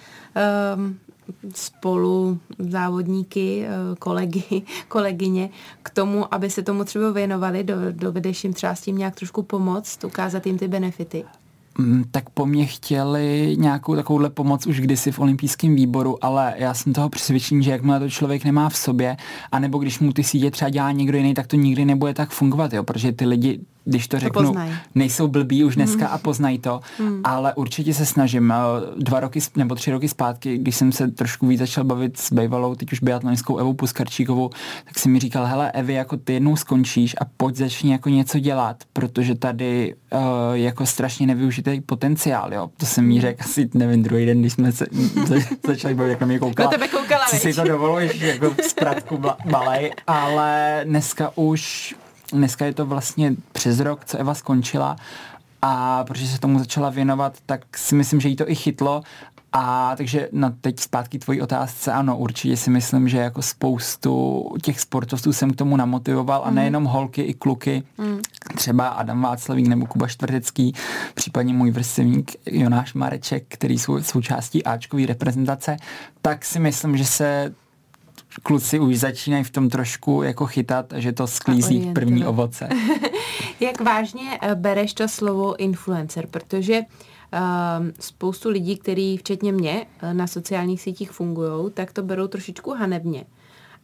um, 0.75 0.99
spolu 1.55 2.39
závodníky, 2.59 3.65
eh, 3.65 3.95
kolegy, 3.99 4.61
kolegyně 4.87 5.49
k 5.83 5.89
tomu, 5.89 6.33
aby 6.33 6.49
se 6.49 6.63
tomu 6.63 6.83
třeba 6.83 7.11
věnovali, 7.11 7.65
dovedeš 7.91 8.43
jim 8.43 8.53
třeba 8.53 8.75
s 8.75 8.81
tím 8.81 8.97
nějak 8.97 9.15
trošku 9.15 9.43
pomoct, 9.43 10.03
ukázat 10.03 10.47
jim 10.47 10.57
ty 10.57 10.67
benefity? 10.67 11.25
Mm, 11.77 12.03
tak 12.11 12.29
po 12.29 12.45
mně 12.45 12.65
chtěli 12.65 13.55
nějakou 13.59 13.95
takovouhle 13.95 14.29
pomoc 14.29 14.67
už 14.67 14.79
kdysi 14.79 15.11
v 15.11 15.19
olympijském 15.19 15.75
výboru, 15.75 16.25
ale 16.25 16.53
já 16.57 16.73
jsem 16.73 16.93
toho 16.93 17.09
přesvědčený, 17.09 17.63
že 17.63 17.71
jakmile 17.71 17.99
to 17.99 18.09
člověk 18.09 18.45
nemá 18.45 18.69
v 18.69 18.77
sobě, 18.77 19.17
anebo 19.51 19.77
když 19.77 19.99
mu 19.99 20.13
ty 20.13 20.23
sítě 20.23 20.51
třeba 20.51 20.69
dělá 20.69 20.91
někdo 20.91 21.17
jiný, 21.17 21.33
tak 21.33 21.47
to 21.47 21.55
nikdy 21.55 21.85
nebude 21.85 22.13
tak 22.13 22.29
fungovat, 22.29 22.73
jo, 22.73 22.83
protože 22.83 23.11
ty 23.11 23.25
lidi 23.25 23.59
když 23.85 24.07
to 24.07 24.19
řeknu, 24.19 24.53
to 24.53 24.59
nejsou 24.95 25.27
blbí 25.27 25.63
už 25.63 25.75
dneska 25.75 26.07
mm. 26.07 26.13
a 26.13 26.17
poznají 26.17 26.59
to, 26.59 26.79
mm. 26.99 27.21
ale 27.23 27.53
určitě 27.53 27.93
se 27.93 28.05
snažím. 28.05 28.51
Eh, 28.51 28.55
dva 28.97 29.19
roky 29.19 29.39
nebo 29.55 29.75
tři 29.75 29.91
roky 29.91 30.07
zpátky, 30.07 30.57
když 30.57 30.75
jsem 30.75 30.91
se 30.91 31.07
trošku 31.07 31.47
víc 31.47 31.59
začal 31.59 31.83
bavit 31.83 32.17
s 32.17 32.33
bývalou, 32.33 32.75
teď 32.75 32.91
už 32.91 32.99
biatlonickou 32.99 33.57
Evou 33.57 33.73
Puskarčíkovou, 33.73 34.49
tak 34.85 34.99
si 34.99 35.09
mi 35.09 35.19
říkal, 35.19 35.45
hele 35.45 35.71
Evi, 35.71 35.93
jako 35.93 36.17
ty 36.17 36.33
jednou 36.33 36.55
skončíš 36.55 37.15
a 37.21 37.25
pojď 37.37 37.55
začni 37.55 37.91
jako 37.91 38.09
něco 38.09 38.39
dělat, 38.39 38.83
protože 38.93 39.35
tady 39.35 39.95
uh, 40.13 40.19
jako 40.53 40.85
strašně 40.85 41.27
nevyužitý 41.27 41.81
potenciál, 41.81 42.53
jo. 42.53 42.69
To 42.77 42.85
jsem 42.85 43.05
mi 43.05 43.13
hmm. 43.13 43.21
řekl 43.21 43.43
asi, 43.43 43.69
nevím, 43.73 44.03
druhý 44.03 44.25
den, 44.25 44.39
když 44.39 44.53
jsme 44.53 44.71
se 44.71 44.85
začali 45.67 45.95
bavit, 45.95 46.09
jak 46.09 46.21
na 46.21 46.27
mě 46.27 46.39
koukala. 46.39 46.71
Na 46.71 46.71
tebe 46.71 46.87
koukala, 46.87 47.27
si 47.27 47.53
to 47.53 47.63
dovoluješ, 47.63 48.21
jako 48.21 48.55
zkrátku 48.67 49.21
malej, 49.45 49.91
ale 50.07 50.81
dneska 50.85 51.31
už 51.35 51.95
dneska 52.37 52.65
je 52.65 52.73
to 52.73 52.85
vlastně 52.85 53.35
přes 53.51 53.79
rok, 53.79 54.05
co 54.05 54.17
Eva 54.17 54.33
skončila 54.33 54.95
a 55.61 56.03
protože 56.03 56.27
se 56.27 56.39
tomu 56.39 56.59
začala 56.59 56.89
věnovat, 56.89 57.37
tak 57.45 57.77
si 57.77 57.95
myslím, 57.95 58.21
že 58.21 58.29
jí 58.29 58.35
to 58.35 58.49
i 58.49 58.55
chytlo 58.55 59.03
a 59.57 59.95
takže 59.95 60.29
na 60.31 60.53
teď 60.61 60.79
zpátky 60.79 61.19
tvojí 61.19 61.41
otázce, 61.41 61.91
ano, 61.91 62.17
určitě 62.17 62.57
si 62.57 62.69
myslím, 62.69 63.09
že 63.09 63.17
jako 63.17 63.41
spoustu 63.41 64.45
těch 64.61 64.79
sportovců 64.79 65.33
jsem 65.33 65.51
k 65.51 65.55
tomu 65.55 65.77
namotivoval 65.77 66.41
mm. 66.41 66.47
a 66.47 66.49
mhm. 66.49 66.55
nejenom 66.55 66.83
holky, 66.83 67.21
i 67.21 67.33
kluky, 67.33 67.83
mm. 67.97 68.19
třeba 68.55 68.87
Adam 68.87 69.21
Václavík 69.21 69.67
nebo 69.67 69.85
Kuba 69.85 70.07
Štvrtecký, 70.07 70.73
případně 71.13 71.53
můj 71.53 71.71
vrstevník 71.71 72.31
Jonáš 72.45 72.93
Mareček, 72.93 73.43
který 73.47 73.79
jsou 73.79 74.03
součástí 74.03 74.63
Ačkové 74.63 75.05
reprezentace, 75.05 75.77
tak 76.21 76.45
si 76.45 76.59
myslím, 76.59 76.97
že 76.97 77.05
se 77.05 77.53
kluci 78.43 78.79
už 78.79 78.97
začínají 78.97 79.43
v 79.43 79.49
tom 79.49 79.69
trošku 79.69 80.23
jako 80.23 80.45
chytat, 80.45 80.93
že 80.95 81.11
to 81.11 81.27
sklízí 81.27 81.91
první 81.93 82.25
ovoce. 82.25 82.69
Jak 83.59 83.81
vážně 83.81 84.39
eh, 84.41 84.55
bereš 84.55 84.93
to 84.93 85.07
slovo 85.07 85.55
influencer, 85.61 86.27
protože 86.27 86.79
uh, 86.79 87.39
spoustu 87.99 88.49
lidí, 88.49 88.77
kteří 88.77 89.17
včetně 89.17 89.51
mě 89.51 89.85
eh, 90.01 90.13
na 90.13 90.27
sociálních 90.27 90.81
sítích 90.81 91.11
fungují, 91.11 91.71
tak 91.71 91.93
to 91.93 92.03
berou 92.03 92.27
trošičku 92.27 92.73
hanebně. 92.73 93.25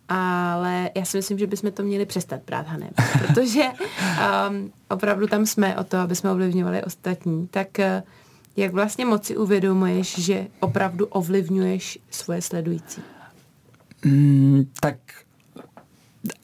Ale 0.10 0.90
já 0.96 1.06
si 1.06 1.18
myslím, 1.18 1.38
že 1.38 1.48
bychom 1.48 1.72
to 1.72 1.84
měli 1.84 2.06
přestat 2.06 2.42
brát 2.48 2.68
haneb, 2.68 2.92
protože 3.28 3.64
um, 3.64 4.72
opravdu 4.90 5.28
tam 5.28 5.46
jsme 5.46 5.78
o 5.78 5.84
to, 5.84 5.98
aby 5.98 6.16
jsme 6.16 6.32
ovlivňovali 6.32 6.84
ostatní. 6.84 7.48
Tak 7.48 7.68
uh, 7.80 7.86
jak 8.58 8.74
vlastně 8.74 9.06
moci 9.06 9.38
uvědomuješ, 9.38 10.20
že 10.20 10.48
opravdu 10.60 11.06
ovlivňuješ 11.06 12.00
svoje 12.10 12.42
sledující? 12.42 13.02
Mm, 14.02 14.66
tak 14.82 14.98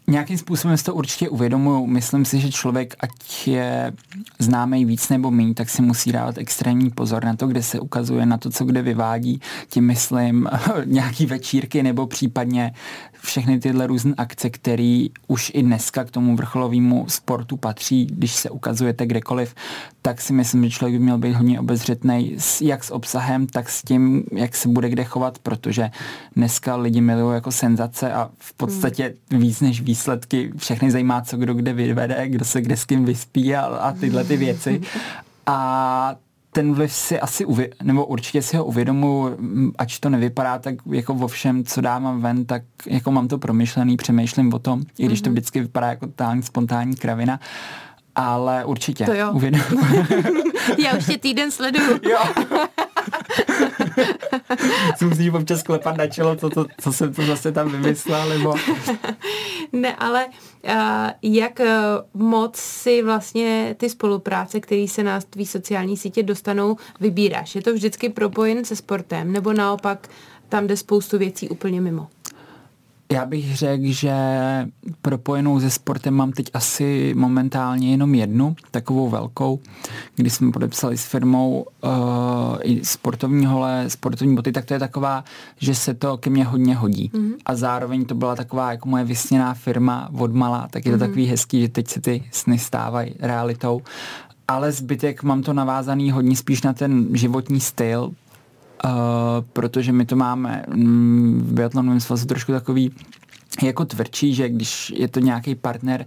nějakým 0.10 0.38
způsobem 0.38 0.78
si 0.78 0.84
to 0.84 0.96
určitě 0.96 1.30
uvědomuju. 1.30 1.88
Myslím 1.88 2.26
si, 2.26 2.40
že 2.40 2.52
člověk, 2.52 2.96
ať 3.00 3.48
je 3.48 3.94
známý 4.40 4.86
víc 4.86 5.10
nebo 5.10 5.32
méně, 5.32 5.54
tak 5.54 5.70
si 5.70 5.82
musí 5.82 6.12
dávat 6.12 6.38
extrémní 6.38 6.90
pozor 6.90 7.26
na 7.26 7.36
to, 7.36 7.48
kde 7.48 7.64
se 7.64 7.80
ukazuje, 7.80 8.26
na 8.26 8.38
to, 8.38 8.50
co 8.50 8.66
kde 8.66 8.82
vyvádí. 8.82 9.42
Tím 9.70 9.86
myslím 9.86 10.50
nějaký 10.86 11.26
večírky 11.26 11.84
nebo 11.84 12.08
případně 12.08 12.74
všechny 13.22 13.60
tyhle 13.60 13.88
různé 13.88 14.14
akce, 14.18 14.50
které 14.50 15.08
už 15.28 15.52
i 15.56 15.64
dneska 15.64 16.04
k 16.04 16.12
tomu 16.12 16.36
vrcholovému 16.36 17.06
sportu 17.10 17.58
patří, 17.58 18.06
když 18.06 18.36
se 18.36 18.50
ukazujete 18.50 19.06
kdekoliv, 19.06 19.56
tak 20.02 20.22
si 20.22 20.34
myslím, 20.34 20.64
že 20.64 20.70
člověk 20.70 21.00
by 21.00 21.04
měl 21.04 21.18
být 21.18 21.34
hodně 21.34 21.60
obezřetný 21.60 22.38
jak 22.62 22.84
s 22.84 22.92
obsahem, 22.92 23.48
tak 23.48 23.70
s 23.70 23.84
tím, 23.84 24.24
jak 24.32 24.56
se 24.56 24.70
bude 24.70 24.90
kde 24.90 25.04
chovat, 25.04 25.40
protože 25.40 25.90
dneska 26.36 26.76
lidi 26.76 27.02
milují 27.02 27.34
jako 27.36 27.52
senzace 27.52 28.14
a 28.14 28.30
v 28.40 28.54
podstatě 28.54 29.14
víc 29.32 29.62
než 29.62 29.82
výsledky 29.98 30.52
všechny 30.58 30.92
zajímá, 30.92 31.22
co 31.22 31.38
kdo 31.38 31.54
kde 31.54 31.74
vyvede, 31.74 32.30
kdo 32.30 32.46
se 32.46 32.62
kde 32.62 32.78
s 32.78 32.86
kým 32.86 33.06
vyspí 33.06 33.56
a, 33.56 33.62
a 33.62 33.92
tyhle 33.92 34.24
ty 34.24 34.38
věci. 34.38 34.82
A 35.46 36.16
ten 36.52 36.74
vliv 36.74 36.94
si 36.94 37.20
asi 37.20 37.46
uvě- 37.46 37.70
nebo 37.84 38.06
určitě 38.06 38.42
si 38.42 38.58
ho 38.58 38.66
uvědomuji, 38.66 39.38
ať 39.78 40.00
to 40.00 40.10
nevypadá 40.10 40.60
tak 40.60 40.76
jako 40.92 41.14
vo 41.14 41.28
všem, 41.28 41.64
co 41.64 41.82
dávám 41.82 42.22
ven, 42.22 42.46
tak 42.46 42.64
jako 42.86 43.12
mám 43.12 43.28
to 43.28 43.38
promyšlený, 43.38 43.98
přemýšlím 43.98 44.54
o 44.54 44.60
tom, 44.60 44.84
i 44.98 45.06
když 45.06 45.22
to 45.22 45.30
mhm. 45.30 45.34
vždycky 45.34 45.62
vypadá 45.62 45.88
jako 45.88 46.08
totální 46.08 46.44
spontánní 46.44 46.96
kravina. 46.96 47.40
Ale 48.16 48.66
určitě. 48.66 49.06
To 49.06 49.14
jo. 49.14 49.42
Já 50.78 50.98
už 50.98 51.06
tě 51.06 51.18
týden 51.18 51.52
sleduju. 51.52 52.00
jo. 52.04 52.20
si 54.98 55.06
musíš 55.06 55.30
občas 55.30 55.64
klepat 55.64 55.98
na 55.98 56.08
čelo, 56.08 56.36
to, 56.36 56.50
to, 56.50 56.66
co 56.82 56.94
jsem 56.94 57.14
to 57.14 57.26
zase 57.26 57.52
tam 57.52 57.72
vymyslel, 57.72 58.30
nebo... 58.30 58.56
ne, 59.72 59.96
ale 59.96 60.26
uh, 60.26 60.72
jak 61.22 61.60
uh, 61.60 62.22
moc 62.22 62.56
si 62.56 63.04
vlastně 63.04 63.76
ty 63.80 63.90
spolupráce, 63.90 64.60
které 64.60 64.88
se 64.88 65.04
na 65.04 65.20
tvý 65.22 65.46
sociální 65.46 65.98
sítě 65.98 66.24
dostanou, 66.24 66.78
vybíráš? 67.00 67.56
Je 67.56 67.62
to 67.62 67.74
vždycky 67.74 68.10
propojen 68.10 68.66
se 68.66 68.76
sportem, 68.76 69.32
nebo 69.32 69.54
naopak 69.54 70.08
tam 70.50 70.68
jde 70.68 70.78
spoustu 70.78 71.18
věcí 71.18 71.50
úplně 71.50 71.82
mimo? 71.82 72.08
Já 73.12 73.26
bych 73.26 73.58
řekl, 73.58 73.84
že 73.86 74.14
propojenou 75.02 75.60
se 75.60 75.70
sportem 75.70 76.14
mám 76.14 76.32
teď 76.32 76.50
asi 76.54 77.14
momentálně 77.18 77.92
jenom 77.92 78.16
jednu, 78.16 78.56
takovou 78.72 79.10
velkou, 79.10 79.60
kdy 80.16 80.30
jsme 80.30 80.52
podepsali 80.52 80.98
s 80.98 81.06
firmou 81.06 81.66
uh, 81.84 81.90
i 82.64 82.86
sportovní 82.86 83.46
hole, 83.46 83.86
sportovní 83.88 84.36
boty, 84.36 84.52
tak 84.52 84.66
to 84.66 84.74
je 84.74 84.80
taková, 84.80 85.24
že 85.58 85.76
se 85.76 85.94
to 85.94 86.18
ke 86.18 86.30
mně 86.30 86.44
hodně 86.46 86.76
hodí. 86.76 87.12
Mm-hmm. 87.14 87.34
A 87.46 87.56
zároveň 87.56 88.06
to 88.06 88.16
byla 88.16 88.36
taková 88.36 88.72
jako 88.72 88.90
moje 88.90 89.04
vysněná 89.04 89.54
firma 89.54 90.10
od 90.18 90.34
mala, 90.34 90.68
tak 90.72 90.86
je 90.86 90.92
to 90.92 90.98
mm-hmm. 90.98 91.00
takový 91.00 91.26
hezký, 91.26 91.62
že 91.62 91.70
teď 91.70 91.88
se 91.88 92.02
ty 92.02 92.24
sny 92.32 92.60
stávají 92.60 93.16
realitou. 93.20 93.82
Ale 94.48 94.72
zbytek 94.72 95.24
mám 95.24 95.42
to 95.42 95.54
navázaný 95.54 96.12
hodně 96.12 96.36
spíš 96.36 96.62
na 96.62 96.74
ten 96.74 97.08
životní 97.14 97.60
styl, 97.60 98.12
Uh, 98.86 98.92
protože 99.54 99.92
my 99.92 100.06
to 100.06 100.16
máme 100.16 100.64
mm, 100.68 101.42
v 101.46 101.54
biatlonovém 101.54 102.00
svazu 102.00 102.26
trošku 102.26 102.52
takový 102.52 102.92
jako 103.64 103.86
tvrdší, 103.86 104.34
že 104.34 104.50
když 104.50 104.94
je 104.96 105.08
to 105.08 105.20
nějaký 105.20 105.56
partner, 105.56 106.06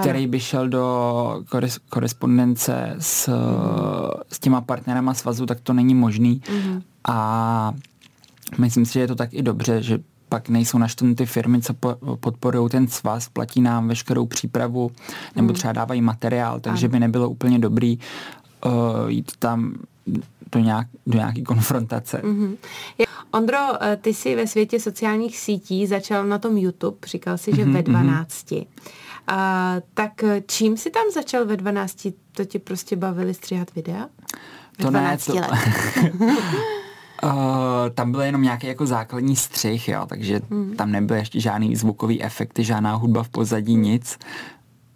který 0.00 0.26
by 0.26 0.40
šel 0.40 0.68
do 0.68 0.84
kores- 1.50 1.78
korespondence 1.88 2.94
s, 2.98 3.28
mm. 3.28 4.22
s 4.32 4.38
těma 4.38 4.60
partnerama 4.60 5.14
svazu, 5.14 5.46
tak 5.46 5.60
to 5.60 5.72
není 5.72 5.94
možný. 5.94 6.42
Mm. 6.50 6.82
A 7.08 7.74
myslím 8.58 8.86
si, 8.86 8.92
že 8.92 9.00
je 9.00 9.08
to 9.08 9.14
tak 9.14 9.34
i 9.34 9.42
dobře, 9.42 9.82
že 9.82 9.98
pak 10.28 10.48
nejsou 10.48 10.78
naštvané 10.78 11.14
ty 11.14 11.26
firmy, 11.26 11.62
co 11.62 11.74
po, 11.74 11.96
podporují 12.20 12.70
ten 12.70 12.88
svaz, 12.88 13.28
platí 13.28 13.60
nám 13.60 13.88
veškerou 13.88 14.26
přípravu 14.26 14.90
nebo 15.36 15.48
mm. 15.48 15.54
třeba 15.54 15.72
dávají 15.72 16.02
materiál, 16.02 16.60
takže 16.60 16.88
by 16.88 17.00
nebylo 17.00 17.30
úplně 17.30 17.58
dobrý 17.58 17.98
uh, 18.66 18.72
jít 19.08 19.32
tam 19.38 19.74
do, 20.52 20.58
nějak, 20.60 20.86
do 21.06 21.18
nějaký 21.18 21.42
konfrontace. 21.42 22.20
Mm-hmm. 22.24 22.56
Ondro, 23.30 23.58
eh, 23.82 23.96
ty 23.96 24.14
jsi 24.14 24.36
ve 24.36 24.46
světě 24.46 24.80
sociálních 24.80 25.38
sítí 25.38 25.86
začal 25.86 26.26
na 26.26 26.38
tom 26.38 26.56
YouTube, 26.56 26.96
říkal 27.06 27.38
si, 27.38 27.56
že 27.56 27.64
mm-hmm. 27.64 27.72
ve 27.72 27.82
12. 27.82 28.52
Uh, 28.52 29.36
tak 29.94 30.12
čím 30.46 30.76
jsi 30.76 30.90
tam 30.90 31.02
začal 31.14 31.44
ve 31.44 31.56
12? 31.56 32.06
To 32.32 32.44
tě 32.44 32.58
prostě 32.58 32.96
bavili 32.96 33.34
stříhat 33.34 33.74
videa? 33.74 34.08
Ve 34.78 34.84
to 34.84 34.90
ne, 34.90 35.18
to... 35.26 35.34
Let. 35.34 35.50
Uh, 37.24 37.30
tam 37.94 38.12
byl 38.12 38.20
jenom 38.20 38.42
nějaký 38.42 38.66
jako 38.66 38.86
základní 38.86 39.36
střih, 39.36 39.88
jo, 39.88 40.06
takže 40.08 40.40
hmm. 40.50 40.76
tam 40.76 40.92
nebyly 40.92 41.18
ještě 41.18 41.40
žádný 41.40 41.76
zvukový 41.76 42.22
efekty, 42.22 42.64
žádná 42.64 42.94
hudba 42.94 43.22
v 43.22 43.28
pozadí, 43.28 43.76
nic. 43.76 44.18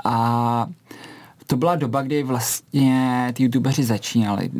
A 0.05 0.67
to 1.51 1.57
byla 1.57 1.77
doba, 1.77 2.03
kdy 2.03 2.23
vlastně 2.23 3.31
ty 3.37 3.43
youtubeři 3.43 3.85
začínali. 3.85 4.51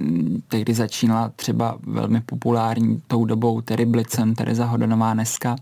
Tehdy 0.49 0.75
začínala 0.75 1.33
třeba 1.37 1.79
velmi 1.83 2.21
populární 2.21 3.03
tou 3.07 3.25
dobou 3.25 3.61
Terry 3.61 3.87
Blitzen, 3.87 4.35
Tereza 4.35 4.65
Hodanová 4.65 5.15
dneska, 5.15 5.57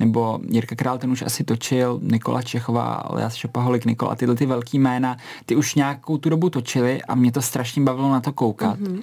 nebo 0.00 0.40
Jirka 0.48 0.76
Král, 0.76 0.98
ten 0.98 1.10
už 1.10 1.22
asi 1.22 1.44
točil, 1.44 2.00
Nikola 2.02 2.42
Čechová, 2.42 3.08
Elias 3.10 3.34
Šopaholik, 3.34 3.84
Nikola, 3.84 4.14
tyhle 4.14 4.34
ty 4.34 4.46
velký 4.46 4.78
jména, 4.78 5.16
ty 5.46 5.56
už 5.56 5.74
nějakou 5.74 6.18
tu 6.18 6.28
dobu 6.28 6.50
točili 6.50 7.02
a 7.02 7.14
mě 7.14 7.32
to 7.32 7.42
strašně 7.42 7.82
bavilo 7.82 8.10
na 8.10 8.20
to 8.20 8.32
koukat. 8.32 8.80
Mm-hmm. 8.80 9.02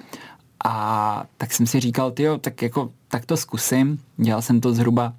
A 0.64 1.24
tak 1.36 1.52
jsem 1.52 1.66
si 1.66 1.80
říkal, 1.80 2.10
ty 2.10 2.26
tak 2.40 2.62
jako, 2.62 2.90
tak 3.08 3.26
to 3.26 3.36
zkusím. 3.36 3.98
Dělal 4.16 4.42
jsem 4.42 4.60
to 4.60 4.74
zhruba 4.74 5.12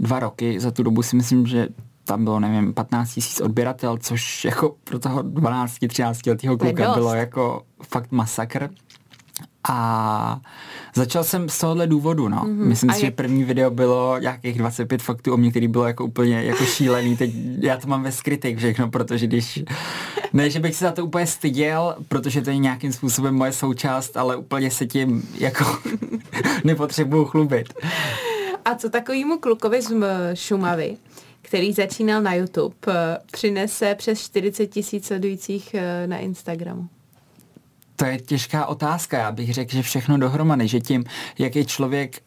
dva 0.00 0.20
roky. 0.20 0.60
Za 0.60 0.70
tu 0.70 0.82
dobu 0.82 1.02
si 1.02 1.16
myslím, 1.16 1.46
že 1.46 1.68
tam 2.04 2.24
bylo, 2.24 2.40
nevím, 2.40 2.74
15 2.74 3.14
tisíc 3.14 3.40
odběratel, 3.40 3.98
což 3.98 4.44
jako 4.44 4.74
pro 4.84 4.98
toho 4.98 5.22
12-13 5.22 6.30
letého 6.30 6.58
kluka 6.58 6.94
bylo 6.94 7.14
jako 7.14 7.62
fakt 7.82 8.12
masakr. 8.12 8.68
A 9.68 10.40
začal 10.94 11.24
jsem 11.24 11.48
z 11.48 11.58
tohohle 11.58 11.86
důvodu, 11.86 12.28
no. 12.28 12.36
Mm-hmm. 12.36 12.66
Myslím 12.66 12.90
si, 12.90 12.98
je... 12.98 13.06
že 13.06 13.10
první 13.10 13.44
video 13.44 13.70
bylo 13.70 14.18
nějakých 14.18 14.58
25 14.58 15.02
faktů 15.02 15.34
o 15.34 15.36
mě, 15.36 15.50
který 15.50 15.68
bylo 15.68 15.86
jako 15.86 16.04
úplně 16.04 16.42
jako 16.42 16.64
šílený. 16.64 17.16
Teď 17.16 17.30
já 17.58 17.76
to 17.76 17.88
mám 17.88 18.02
ve 18.02 18.12
skrytek 18.12 18.58
všechno, 18.58 18.90
protože 18.90 19.26
když... 19.26 19.62
Ne, 20.32 20.50
že 20.50 20.60
bych 20.60 20.74
se 20.74 20.84
za 20.84 20.92
to 20.92 21.04
úplně 21.04 21.26
styděl, 21.26 21.96
protože 22.08 22.42
to 22.42 22.50
je 22.50 22.58
nějakým 22.58 22.92
způsobem 22.92 23.34
moje 23.34 23.52
součást, 23.52 24.16
ale 24.16 24.36
úplně 24.36 24.70
se 24.70 24.86
tím 24.86 25.28
jako 25.38 25.64
nepotřebuju 26.64 27.24
chlubit. 27.24 27.74
A 28.64 28.74
co 28.74 28.90
takovýmu 28.90 29.38
klukovi 29.38 29.82
z 29.82 29.92
Šumavy, 30.34 30.96
který 31.42 31.72
začínal 31.72 32.22
na 32.22 32.34
YouTube, 32.34 32.76
eh, 32.88 33.18
přinese 33.32 33.94
přes 33.94 34.20
40 34.20 34.66
tisíc 34.66 35.06
sledujících 35.06 35.74
eh, 35.74 36.06
na 36.06 36.18
Instagramu? 36.18 36.88
To 37.96 38.04
je 38.04 38.18
těžká 38.18 38.66
otázka. 38.66 39.18
Já 39.18 39.32
bych 39.32 39.54
řekl, 39.54 39.72
že 39.72 39.82
všechno 39.82 40.18
dohromady, 40.18 40.68
že 40.68 40.80
tím, 40.80 41.04
jak 41.38 41.56
je 41.56 41.64
člověk 41.64 42.22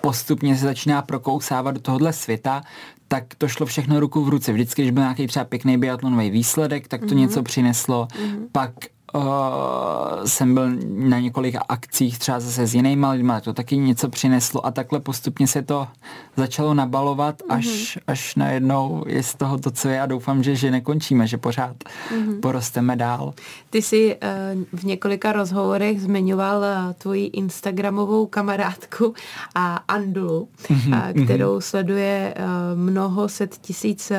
postupně 0.00 0.56
se 0.56 0.64
začíná 0.64 1.02
prokousávat 1.02 1.74
do 1.74 1.80
tohohle 1.80 2.12
světa, 2.12 2.62
tak 3.08 3.24
to 3.38 3.48
šlo 3.48 3.66
všechno 3.66 4.00
ruku 4.00 4.24
v 4.24 4.28
ruce. 4.28 4.52
Vždycky, 4.52 4.82
když 4.82 4.90
byl 4.90 5.02
nějaký 5.02 5.26
třeba 5.26 5.44
pěkný 5.44 5.78
biatlonový 5.78 6.30
výsledek, 6.30 6.88
tak 6.88 7.00
to 7.00 7.06
mm-hmm. 7.06 7.14
něco 7.14 7.42
přineslo. 7.42 8.08
Mm-hmm. 8.10 8.46
Pak 8.52 8.72
uh, 9.14 9.22
jsem 10.24 10.54
byl 10.54 10.68
na 10.88 11.18
několika 11.18 11.60
akcích 11.68 12.18
třeba 12.18 12.40
zase 12.40 12.66
s 12.66 12.74
jinýma 12.74 13.10
lidmi, 13.10 13.32
to 13.42 13.52
taky 13.52 13.76
něco 13.76 14.08
přineslo 14.08 14.66
a 14.66 14.70
takhle 14.70 15.00
postupně 15.00 15.46
se 15.46 15.62
to 15.62 15.88
začalo 16.36 16.74
nabalovat, 16.74 17.42
až, 17.48 17.66
mm-hmm. 17.66 18.00
až 18.06 18.34
najednou 18.34 19.04
je 19.06 19.22
z 19.22 19.34
toho 19.34 19.58
to, 19.58 19.70
co 19.70 19.88
je 19.88 20.00
a 20.00 20.06
doufám, 20.06 20.42
že, 20.42 20.56
že 20.56 20.70
nekončíme, 20.70 21.26
že 21.26 21.38
pořád 21.38 21.76
mm-hmm. 21.84 22.40
porosteme 22.40 22.96
dál. 22.96 23.34
Ty 23.70 23.82
jsi 23.82 24.16
uh, 24.16 24.80
v 24.80 24.84
několika 24.84 25.32
rozhovorech 25.32 26.00
zmiňoval 26.00 26.58
uh, 26.58 26.92
tvoji 26.92 27.24
Instagramovou 27.24 28.26
kamarádku 28.26 29.14
a 29.54 29.76
Andulu, 29.76 30.48
mm-hmm. 30.62 31.18
uh, 31.18 31.24
kterou 31.24 31.56
mm-hmm. 31.56 31.60
sleduje 31.60 32.34
uh, 32.38 32.78
mnoho 32.78 33.28
set 33.28 33.56
tisíc 33.56 34.10
uh, 34.10 34.16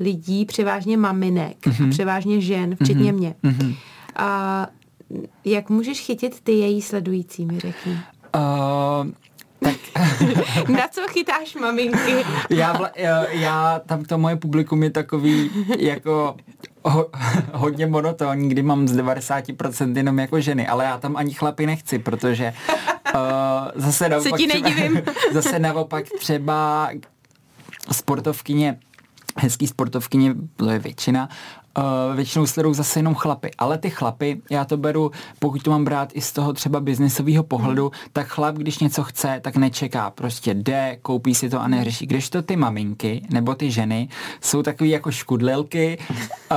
lidí, 0.00 0.44
převážně 0.44 0.96
maminek, 0.96 1.66
mm-hmm. 1.66 1.90
převážně 1.90 2.40
žen, 2.40 2.76
včetně 2.82 3.12
mm-hmm. 3.12 3.16
mě. 3.16 3.34
Mm-hmm. 3.44 3.74
A 4.18 4.66
jak 5.44 5.70
můžeš 5.70 6.00
chytit 6.00 6.40
ty 6.40 6.52
její 6.52 6.82
sledující, 6.82 7.46
mi 7.46 7.60
řekni? 7.60 7.92
Uh, 8.36 9.10
tak... 9.60 9.76
Na 10.68 10.88
co 10.88 11.00
chytáš 11.08 11.54
maminky? 11.54 12.24
já, 12.50 12.80
já, 12.96 13.28
já, 13.28 13.80
tam 13.86 14.04
to 14.04 14.18
moje 14.18 14.36
publikum 14.36 14.82
je 14.82 14.90
takový 14.90 15.50
jako 15.78 16.36
ho, 16.84 17.06
hodně 17.52 17.86
monotónní, 17.86 18.48
kdy 18.48 18.62
mám 18.62 18.88
z 18.88 18.96
90% 18.96 19.96
jenom 19.96 20.18
jako 20.18 20.40
ženy, 20.40 20.66
ale 20.68 20.84
já 20.84 20.98
tam 20.98 21.16
ani 21.16 21.34
chlapy 21.34 21.66
nechci, 21.66 21.98
protože 21.98 22.52
uh, 23.14 23.20
zase 23.74 24.08
naopak. 24.08 24.40
Třeba, 24.48 24.70
zase 25.32 25.58
naopak 25.58 26.04
třeba 26.18 26.90
sportovkyně 27.92 28.78
hezký 29.38 29.66
sportovkyně, 29.66 30.34
to 30.56 30.70
je 30.70 30.78
většina, 30.78 31.28
uh, 31.78 32.16
většinou 32.16 32.46
sledují 32.46 32.74
zase 32.74 32.98
jenom 32.98 33.14
chlapy. 33.14 33.50
Ale 33.58 33.78
ty 33.78 33.90
chlapy, 33.90 34.40
já 34.50 34.64
to 34.64 34.76
beru, 34.76 35.10
pokud 35.38 35.62
to 35.62 35.70
mám 35.70 35.84
brát 35.84 36.08
i 36.14 36.20
z 36.20 36.32
toho 36.32 36.52
třeba 36.52 36.80
biznesového 36.80 37.42
pohledu, 37.42 37.84
mm. 37.84 38.10
tak 38.12 38.26
chlap, 38.26 38.54
když 38.54 38.78
něco 38.78 39.04
chce, 39.04 39.40
tak 39.42 39.56
nečeká. 39.56 40.10
Prostě 40.10 40.54
jde, 40.54 40.98
koupí 41.02 41.34
si 41.34 41.50
to 41.50 41.60
a 41.60 41.68
neřeší. 41.68 42.06
Když 42.06 42.30
to 42.30 42.42
ty 42.42 42.56
maminky 42.56 43.22
nebo 43.30 43.54
ty 43.54 43.70
ženy 43.70 44.08
jsou 44.40 44.62
takový 44.62 44.90
jako 44.90 45.10
škudlilky. 45.10 45.98
Uh, 46.10 46.56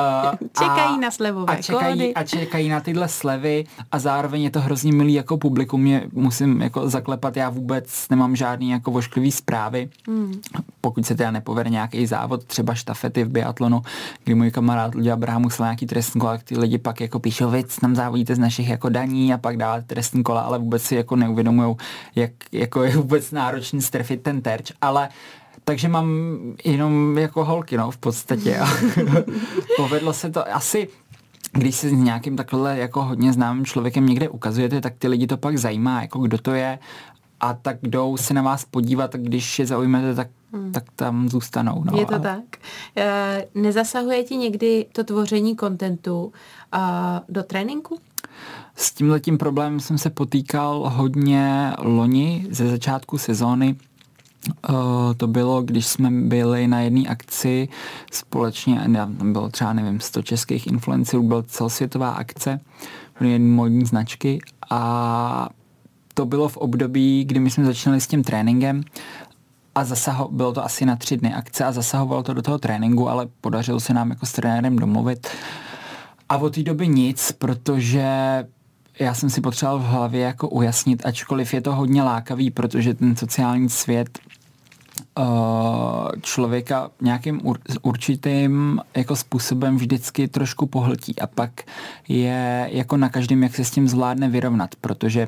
čekají 0.59 0.95
a, 0.95 0.97
na 0.97 1.11
slevové 1.11 1.53
a 1.53 1.61
čekají, 1.61 1.99
kódy. 1.99 2.13
A 2.13 2.23
čekají 2.23 2.69
na 2.69 2.79
tyhle 2.79 3.07
slevy 3.07 3.63
a 3.91 3.99
zároveň 3.99 4.41
je 4.41 4.49
to 4.49 4.61
hrozně 4.61 4.93
milý 4.93 5.13
jako 5.13 5.37
publikum. 5.37 5.81
Mě 5.81 6.03
musím 6.13 6.61
jako 6.61 6.89
zaklepat, 6.89 7.37
já 7.37 7.49
vůbec 7.49 8.09
nemám 8.09 8.35
žádný 8.35 8.69
jako 8.69 8.91
vošklivý 8.91 9.31
zprávy. 9.31 9.89
Mm. 10.07 10.41
Pokud 10.81 11.05
se 11.05 11.15
teda 11.15 11.31
nepovede 11.31 11.69
nějaký 11.69 12.05
závod, 12.05 12.43
třeba 12.43 12.75
štafety 12.75 13.23
v 13.23 13.29
biatlonu, 13.29 13.81
kdy 14.23 14.35
můj 14.35 14.51
kamarád 14.51 14.95
Luděl 14.95 15.13
Abraham 15.13 15.41
musel 15.41 15.65
nějaký 15.65 15.85
trestní 15.85 16.21
kola, 16.21 16.37
ty 16.37 16.59
lidi 16.59 16.77
pak 16.77 17.01
jako 17.01 17.19
píšou, 17.19 17.49
vy 17.49 17.63
tam 17.81 17.95
závodíte 17.95 18.35
z 18.35 18.39
našich 18.39 18.69
jako 18.69 18.89
daní 18.89 19.33
a 19.33 19.37
pak 19.37 19.57
dáváte 19.57 19.85
trestní 19.85 20.23
kola, 20.23 20.41
ale 20.41 20.59
vůbec 20.59 20.83
si 20.83 20.95
jako 20.95 21.15
neuvědomují, 21.15 21.75
jak 22.15 22.31
jako 22.51 22.83
je 22.83 22.97
vůbec 22.97 23.31
náročný 23.31 23.81
strefit 23.81 24.21
ten 24.21 24.41
terč, 24.41 24.71
ale 24.81 25.09
takže 25.63 25.87
mám 25.87 26.09
jenom 26.65 27.17
jako 27.17 27.45
holky, 27.45 27.77
no, 27.77 27.91
v 27.91 27.97
podstatě. 27.97 28.59
Povedlo 29.77 30.13
se 30.13 30.29
to 30.29 30.55
asi 30.55 30.87
když 31.53 31.75
se 31.75 31.89
s 31.89 31.93
nějakým 31.93 32.37
takhle 32.37 32.77
jako 32.77 33.03
hodně 33.03 33.33
známým 33.33 33.65
člověkem 33.65 34.05
někde 34.05 34.29
ukazujete, 34.29 34.81
tak 34.81 34.93
ty 34.97 35.07
lidi 35.07 35.27
to 35.27 35.37
pak 35.37 35.57
zajímá, 35.57 36.01
jako 36.01 36.19
kdo 36.19 36.37
to 36.37 36.53
je 36.53 36.79
a 37.41 37.53
tak 37.53 37.77
jdou 37.83 38.17
se 38.17 38.33
na 38.33 38.41
vás 38.41 38.65
podívat, 38.65 39.15
když 39.15 39.59
je 39.59 39.65
zaujmete, 39.65 40.15
tak, 40.15 40.27
hmm. 40.53 40.71
tak 40.71 40.83
tam 40.95 41.29
zůstanou. 41.29 41.83
No, 41.83 41.99
je 41.99 42.05
to 42.05 42.15
a... 42.15 42.19
tak. 42.19 42.43
E, 42.97 43.47
nezasahuje 43.55 44.23
ti 44.23 44.35
někdy 44.35 44.85
to 44.91 45.03
tvoření 45.03 45.55
kontentu 45.55 46.33
do 47.29 47.43
tréninku? 47.43 47.97
S 48.75 48.91
tímhletím 48.91 49.37
problémem 49.37 49.79
jsem 49.79 49.97
se 49.97 50.09
potýkal 50.09 50.91
hodně 50.95 51.73
loni 51.79 52.47
ze 52.49 52.69
začátku 52.69 53.17
sezóny. 53.17 53.75
Uh, 54.69 54.75
to 55.17 55.27
bylo, 55.27 55.61
když 55.61 55.87
jsme 55.87 56.11
byli 56.11 56.67
na 56.67 56.79
jedné 56.79 57.09
akci 57.09 57.69
společně, 58.11 58.81
tam 58.93 59.33
bylo 59.33 59.49
třeba, 59.49 59.73
nevím, 59.73 59.99
100 59.99 60.21
českých 60.21 60.67
influencerů, 60.67 61.23
byla 61.23 61.43
celosvětová 61.43 62.09
akce, 62.09 62.59
jedné 63.21 63.47
modní 63.55 63.85
značky 63.85 64.39
a 64.69 65.49
to 66.13 66.25
bylo 66.25 66.49
v 66.49 66.57
období, 66.57 67.25
kdy 67.25 67.39
my 67.39 67.49
jsme 67.49 67.65
začínali 67.65 68.01
s 68.01 68.07
tím 68.07 68.23
tréninkem 68.23 68.83
a 69.75 69.83
zasaho, 69.83 70.29
bylo 70.31 70.53
to 70.53 70.65
asi 70.65 70.85
na 70.85 70.95
tři 70.95 71.17
dny 71.17 71.33
akce 71.33 71.65
a 71.65 71.71
zasahovalo 71.71 72.23
to 72.23 72.33
do 72.33 72.41
toho 72.41 72.57
tréninku, 72.57 73.09
ale 73.09 73.27
podařilo 73.41 73.79
se 73.79 73.93
nám 73.93 74.09
jako 74.09 74.25
s 74.25 74.31
trenérem 74.31 74.75
domluvit. 74.75 75.27
A 76.29 76.37
od 76.37 76.55
té 76.55 76.63
doby 76.63 76.87
nic, 76.87 77.31
protože 77.31 78.07
já 78.99 79.13
jsem 79.13 79.29
si 79.29 79.41
potřeboval 79.41 79.79
v 79.79 79.85
hlavě 79.85 80.21
jako 80.21 80.49
ujasnit, 80.49 81.05
ačkoliv 81.05 81.53
je 81.53 81.61
to 81.61 81.75
hodně 81.75 82.03
lákavý, 82.03 82.51
protože 82.51 82.93
ten 82.93 83.15
sociální 83.15 83.69
svět 83.69 84.19
uh, 85.17 85.25
člověka 86.21 86.89
nějakým 87.01 87.41
určitým 87.81 88.81
jako 88.95 89.15
způsobem 89.15 89.77
vždycky 89.77 90.27
trošku 90.27 90.65
pohltí 90.65 91.19
a 91.19 91.27
pak 91.27 91.51
je 92.07 92.69
jako 92.71 92.97
na 92.97 93.09
každém, 93.09 93.43
jak 93.43 93.55
se 93.55 93.65
s 93.65 93.71
tím 93.71 93.87
zvládne 93.87 94.29
vyrovnat, 94.29 94.75
protože 94.81 95.27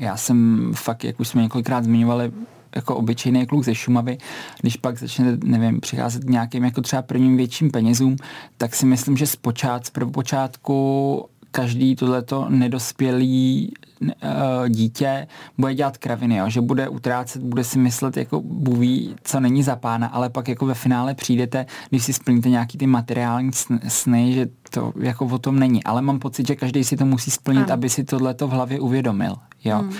já 0.00 0.16
jsem 0.16 0.70
fakt, 0.74 1.04
jak 1.04 1.20
už 1.20 1.28
jsme 1.28 1.42
několikrát 1.42 1.84
zmiňovali, 1.84 2.32
jako 2.74 2.96
obyčejný 2.96 3.46
kluk 3.46 3.64
ze 3.64 3.74
Šumavy, 3.74 4.18
když 4.60 4.76
pak 4.76 4.98
začne, 4.98 5.38
nevím, 5.44 5.80
přicházet 5.80 6.24
nějakým 6.24 6.64
jako 6.64 6.80
třeba 6.80 7.02
prvním 7.02 7.36
větším 7.36 7.70
penězům, 7.70 8.16
tak 8.56 8.74
si 8.74 8.86
myslím, 8.86 9.16
že 9.16 9.26
zpočát, 9.26 9.86
z 9.86 9.90
prvopočátku 9.90 11.28
každý 11.54 11.96
tohleto 11.96 12.46
nedospělý 12.48 13.72
uh, 14.00 14.08
dítě 14.68 15.26
bude 15.58 15.74
dělat 15.74 15.98
kraviny, 15.98 16.36
jo? 16.36 16.50
že 16.50 16.60
bude 16.60 16.88
utrácet, 16.88 17.42
bude 17.42 17.64
si 17.64 17.78
myslet, 17.78 18.16
jako 18.16 18.40
buví, 18.40 19.14
co 19.24 19.40
není 19.40 19.62
za 19.62 19.76
pána, 19.76 20.06
ale 20.06 20.30
pak 20.30 20.48
jako 20.48 20.66
ve 20.66 20.74
finále 20.74 21.14
přijdete, 21.14 21.66
když 21.90 22.04
si 22.04 22.12
splníte 22.12 22.48
nějaký 22.48 22.78
ty 22.78 22.86
materiální 22.86 23.50
sny, 23.88 24.32
že 24.32 24.48
to 24.70 24.92
jako 25.00 25.26
o 25.26 25.38
tom 25.38 25.58
není. 25.58 25.84
Ale 25.84 26.02
mám 26.02 26.18
pocit, 26.18 26.46
že 26.46 26.56
každý 26.56 26.84
si 26.84 26.96
to 26.96 27.06
musí 27.06 27.30
splnit, 27.30 27.64
ano. 27.64 27.72
aby 27.72 27.90
si 27.90 28.04
tohleto 28.04 28.48
v 28.48 28.50
hlavě 28.50 28.80
uvědomil. 28.80 29.36
Jo. 29.64 29.78
Hmm. 29.78 29.92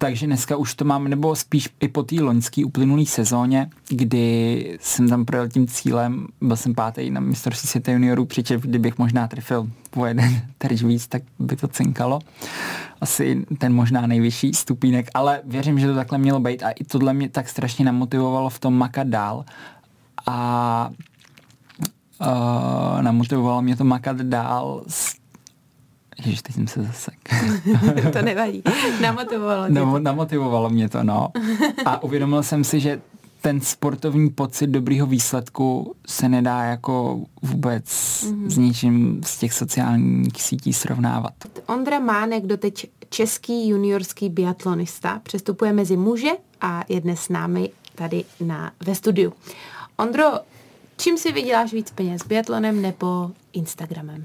Takže 0.00 0.26
dneska 0.26 0.56
už 0.56 0.74
to 0.74 0.84
mám, 0.84 1.08
nebo 1.08 1.36
spíš 1.36 1.68
i 1.80 1.88
po 1.88 2.02
té 2.02 2.20
loňské 2.20 2.64
uplynulé 2.64 3.06
sezóně, 3.06 3.70
kdy 3.88 4.78
jsem 4.80 5.08
tam 5.08 5.24
projel 5.24 5.48
tím 5.48 5.66
cílem, 5.66 6.26
byl 6.40 6.56
jsem 6.56 6.74
pátý 6.74 7.10
na 7.10 7.20
mistrovství 7.20 7.68
světa 7.68 7.92
juniorů, 7.92 8.24
přičem 8.24 8.60
kdybych 8.60 8.98
možná 8.98 9.28
trefil 9.28 9.70
po 9.90 10.06
jeden 10.06 10.42
terč 10.58 10.82
víc, 10.82 11.06
tak 11.06 11.22
by 11.38 11.56
to 11.56 11.68
cinkalo. 11.68 12.18
Asi 13.00 13.46
ten 13.58 13.74
možná 13.74 14.06
nejvyšší 14.06 14.54
stupínek, 14.54 15.10
ale 15.14 15.40
věřím, 15.44 15.78
že 15.78 15.86
to 15.86 15.94
takhle 15.94 16.18
mělo 16.18 16.40
být 16.40 16.62
a 16.62 16.70
i 16.70 16.84
tohle 16.84 17.14
mě 17.14 17.28
tak 17.28 17.48
strašně 17.48 17.84
namotivovalo 17.84 18.50
v 18.50 18.58
tom 18.58 18.74
makat 18.74 19.06
dál. 19.06 19.44
A 20.26 20.90
uh, 22.20 23.02
namotivovalo 23.02 23.62
mě 23.62 23.76
to 23.76 23.84
makat 23.84 24.16
dál 24.16 24.82
s 24.88 25.17
Ježiš, 26.24 26.42
teď 26.42 26.54
jsem 26.54 26.66
se 26.66 26.82
zasek. 26.82 27.14
to 28.12 28.22
nevadí. 28.22 28.62
Namotivovalo 29.00 29.68
mě 29.68 29.80
to. 29.80 29.98
Namotivovalo 29.98 30.70
mě 30.70 30.88
to, 30.88 31.02
no. 31.02 31.28
A 31.84 32.02
uvědomil 32.02 32.42
jsem 32.42 32.64
si, 32.64 32.80
že 32.80 33.00
ten 33.40 33.60
sportovní 33.60 34.30
pocit 34.30 34.66
dobrýho 34.66 35.06
výsledku 35.06 35.94
se 36.06 36.28
nedá 36.28 36.62
jako 36.62 37.20
vůbec 37.42 37.84
mm-hmm. 37.84 38.48
s 38.48 38.56
ničím 38.56 39.20
z 39.24 39.38
těch 39.38 39.52
sociálních 39.52 40.42
sítí 40.42 40.72
srovnávat. 40.72 41.32
Ondra 41.66 41.98
Mánek, 41.98 42.46
doteď 42.46 42.90
český 43.10 43.68
juniorský 43.68 44.28
biatlonista, 44.28 45.20
přestupuje 45.22 45.72
mezi 45.72 45.96
muže 45.96 46.30
a 46.60 46.84
je 46.88 47.00
dnes 47.00 47.20
s 47.20 47.28
námi 47.28 47.70
tady 47.94 48.24
na, 48.40 48.72
ve 48.86 48.94
studiu. 48.94 49.32
Ondro, 49.96 50.24
čím 50.96 51.18
si 51.18 51.32
vyděláš 51.32 51.72
víc 51.72 51.90
peněz, 51.90 52.22
biatlonem 52.26 52.82
nebo 52.82 53.30
Instagramem? 53.52 54.24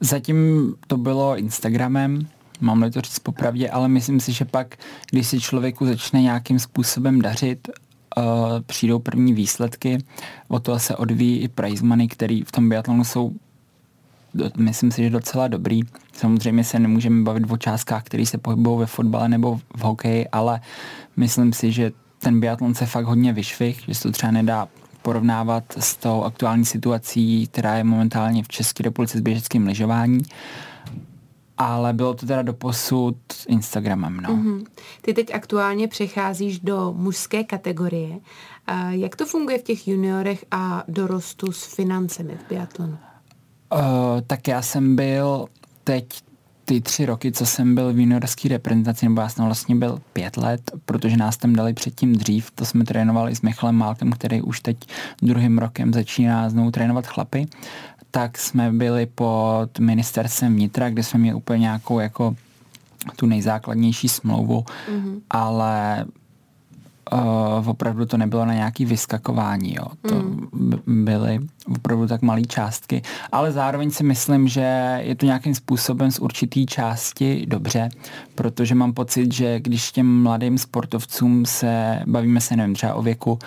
Zatím 0.00 0.74
to 0.86 0.96
bylo 0.96 1.36
Instagramem, 1.36 2.28
mám 2.60 2.90
to 2.90 3.00
říct 3.00 3.18
popravdě, 3.18 3.70
ale 3.70 3.88
myslím 3.88 4.20
si, 4.20 4.32
že 4.32 4.44
pak, 4.44 4.76
když 5.10 5.26
si 5.26 5.40
člověku 5.40 5.86
začne 5.86 6.22
nějakým 6.22 6.58
způsobem 6.58 7.22
dařit, 7.22 7.68
uh, 7.68 8.24
přijdou 8.66 8.98
první 8.98 9.32
výsledky, 9.32 9.98
o 10.48 10.60
to 10.60 10.78
se 10.78 10.96
odvíjí 10.96 11.38
i 11.38 11.48
prize 11.48 11.84
money, 11.84 12.08
který 12.08 12.42
v 12.42 12.52
tom 12.52 12.68
biatlonu 12.68 13.04
jsou 13.04 13.32
myslím 14.56 14.92
si, 14.92 15.02
že 15.02 15.10
docela 15.10 15.48
dobrý. 15.48 15.80
Samozřejmě 16.12 16.64
se 16.64 16.78
nemůžeme 16.78 17.22
bavit 17.22 17.44
o 17.50 17.56
částkách, 17.56 18.02
které 18.02 18.26
se 18.26 18.38
pohybují 18.38 18.78
ve 18.78 18.86
fotbale 18.86 19.28
nebo 19.28 19.60
v 19.76 19.80
hokeji, 19.80 20.28
ale 20.28 20.60
myslím 21.16 21.52
si, 21.52 21.72
že 21.72 21.92
ten 22.18 22.40
biatlon 22.40 22.74
se 22.74 22.86
fakt 22.86 23.04
hodně 23.04 23.32
vyšvih, 23.32 23.82
že 23.88 23.94
se 23.94 24.02
to 24.02 24.12
třeba 24.12 24.32
nedá 24.32 24.68
porovnávat 25.02 25.64
s 25.78 25.96
tou 25.96 26.22
aktuální 26.22 26.64
situací, 26.64 27.46
která 27.46 27.74
je 27.74 27.84
momentálně 27.84 28.42
v 28.42 28.48
České 28.48 28.82
republice 28.82 29.18
s 29.18 29.20
běžeckým 29.20 29.66
lyžováním. 29.66 30.22
Ale 31.58 31.92
bylo 31.92 32.14
to 32.14 32.26
teda 32.26 32.42
do 32.42 32.52
posud 32.52 33.16
Instagramem, 33.48 34.16
no. 34.16 34.28
Mm-hmm. 34.28 34.66
Ty 35.02 35.14
teď 35.14 35.34
aktuálně 35.34 35.88
přecházíš 35.88 36.58
do 36.58 36.94
mužské 36.96 37.44
kategorie. 37.44 38.18
A 38.66 38.90
jak 38.90 39.16
to 39.16 39.26
funguje 39.26 39.58
v 39.58 39.62
těch 39.62 39.88
juniorech 39.88 40.44
a 40.50 40.84
dorostu 40.88 41.52
s 41.52 41.74
financemi 41.74 42.38
v 42.46 42.48
biatlonu? 42.48 42.98
Uh, 43.72 43.78
tak 44.26 44.48
já 44.48 44.62
jsem 44.62 44.96
byl 44.96 45.46
teď 45.84 46.27
ty 46.68 46.80
tři 46.80 47.06
roky, 47.06 47.32
co 47.32 47.46
jsem 47.46 47.74
byl 47.74 47.92
v 47.92 47.98
juniorské 47.98 48.48
reprezentaci, 48.48 49.06
nebo 49.06 49.20
já 49.20 49.28
jsem 49.28 49.44
vlastně 49.44 49.76
byl 49.76 50.00
pět 50.12 50.36
let, 50.36 50.70
protože 50.84 51.16
nás 51.16 51.36
tam 51.36 51.52
dali 51.52 51.72
předtím 51.72 52.16
dřív, 52.16 52.50
to 52.50 52.64
jsme 52.64 52.84
trénovali 52.84 53.36
s 53.36 53.42
Michalem 53.42 53.74
Málkem, 53.74 54.12
který 54.12 54.42
už 54.42 54.60
teď 54.60 54.76
druhým 55.22 55.58
rokem 55.58 55.92
začíná 55.92 56.50
znovu 56.50 56.70
trénovat 56.70 57.06
chlapy, 57.06 57.46
tak 58.10 58.38
jsme 58.38 58.72
byli 58.72 59.06
pod 59.06 59.78
ministerstvem 59.78 60.54
vnitra, 60.54 60.90
kde 60.90 61.02
jsme 61.02 61.20
měli 61.20 61.34
úplně 61.34 61.58
nějakou 61.58 62.00
jako 62.00 62.36
tu 63.16 63.26
nejzákladnější 63.26 64.08
smlouvu, 64.08 64.64
mm-hmm. 64.64 65.20
ale 65.30 66.04
uh, 67.12 67.68
opravdu 67.68 68.06
to 68.06 68.16
nebylo 68.16 68.44
na 68.44 68.54
nějaký 68.54 68.84
vyskakování, 68.84 69.74
jo. 69.74 69.86
To 70.08 70.14
mm. 70.14 70.80
byly 70.86 71.38
opravdu 71.76 72.06
tak 72.06 72.22
malé 72.22 72.42
částky, 72.42 73.02
ale 73.32 73.52
zároveň 73.52 73.90
si 73.90 74.04
myslím, 74.04 74.48
že 74.48 74.98
je 75.02 75.14
to 75.14 75.26
nějakým 75.26 75.54
způsobem 75.54 76.10
z 76.10 76.18
určitý 76.18 76.66
části 76.66 77.46
dobře, 77.46 77.88
protože 78.34 78.74
mám 78.74 78.92
pocit, 78.92 79.32
že 79.32 79.60
když 79.60 79.92
těm 79.92 80.22
mladým 80.22 80.58
sportovcům 80.58 81.46
se, 81.46 82.02
bavíme 82.06 82.40
se, 82.40 82.56
nevím, 82.56 82.74
třeba 82.74 82.94
o 82.94 83.02
věku 83.02 83.38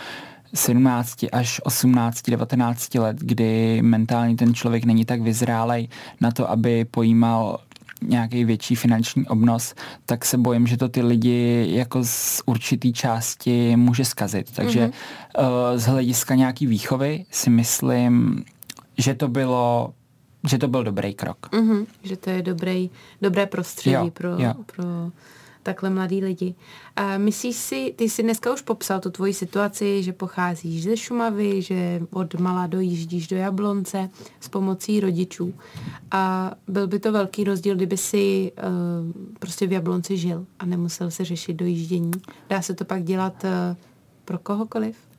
17 0.54 1.26
až 1.32 1.62
18, 1.64 2.30
19 2.30 2.96
let, 2.96 3.18
kdy 3.20 3.82
mentálně 3.82 4.36
ten 4.36 4.54
člověk 4.54 4.86
není 4.86 5.06
tak 5.06 5.22
vyzrálej 5.22 5.88
na 6.22 6.32
to, 6.32 6.50
aby 6.50 6.86
pojímal 6.86 7.60
nějaký 8.02 8.46
větší 8.46 8.76
finanční 8.76 9.28
obnos, 9.28 9.76
tak 10.06 10.26
se 10.26 10.38
bojím, 10.38 10.68
že 10.68 10.78
to 10.78 10.90
ty 10.90 11.02
lidi 11.02 11.68
jako 11.70 12.04
z 12.04 12.42
určitý 12.46 12.94
části 12.94 13.76
může 13.76 14.06
zkazit. 14.06 14.52
Takže 14.56 14.88
mm-hmm. 14.88 15.78
z 15.78 15.86
hlediska 15.86 16.36
nějaký 16.36 16.68
výchovy 16.68 17.26
si 17.32 17.50
myslím, 17.50 18.44
že 18.98 19.14
to 19.14 19.28
bylo 19.28 19.94
že 20.50 20.58
to 20.58 20.68
byl 20.68 20.84
dobrý 20.84 21.14
krok. 21.14 21.38
Mm-hmm, 21.52 21.86
že 22.04 22.18
to 22.18 22.30
je 22.30 22.42
dobrý, 22.42 22.90
dobré 23.22 23.46
prostředí 23.46 23.96
jo, 23.96 24.12
pro, 24.14 24.30
jo. 24.30 24.54
pro 24.66 24.84
takhle 25.64 25.90
mladí 25.90 26.22
lidi. 26.22 26.56
A 26.96 27.18
myslíš 27.18 27.56
si, 27.56 27.94
ty 27.96 28.10
jsi 28.10 28.24
dneska 28.24 28.54
už 28.54 28.62
popsal 28.62 29.00
tu 29.00 29.10
tvoji 29.10 29.34
situaci, 29.34 30.04
že 30.04 30.14
pocházíš 30.14 30.84
ze 30.84 30.98
Šumavy, 30.98 31.62
že 31.62 32.02
od 32.14 32.36
mala 32.36 32.68
dojíždíš 32.68 33.28
do 33.28 33.36
Jablonce 33.36 34.10
s 34.40 34.50
pomocí 34.50 35.00
rodičů. 35.00 35.54
A 36.12 36.52
byl 36.68 36.88
by 36.88 37.00
to 37.00 37.12
velký 37.12 37.44
rozdíl, 37.44 37.76
kdyby 37.76 37.98
si 37.98 38.52
uh, 38.58 39.34
prostě 39.40 39.68
v 39.68 39.72
Jablonci 39.72 40.18
žil 40.18 40.46
a 40.60 40.66
nemusel 40.66 41.12
se 41.12 41.26
řešit 41.26 41.54
dojíždění. 41.54 42.12
Dá 42.50 42.62
se 42.62 42.74
to 42.74 42.86
pak 42.86 43.04
dělat 43.04 43.44
uh, 43.44 43.78
pro 44.26 44.40
kohokoliv? 44.40 45.11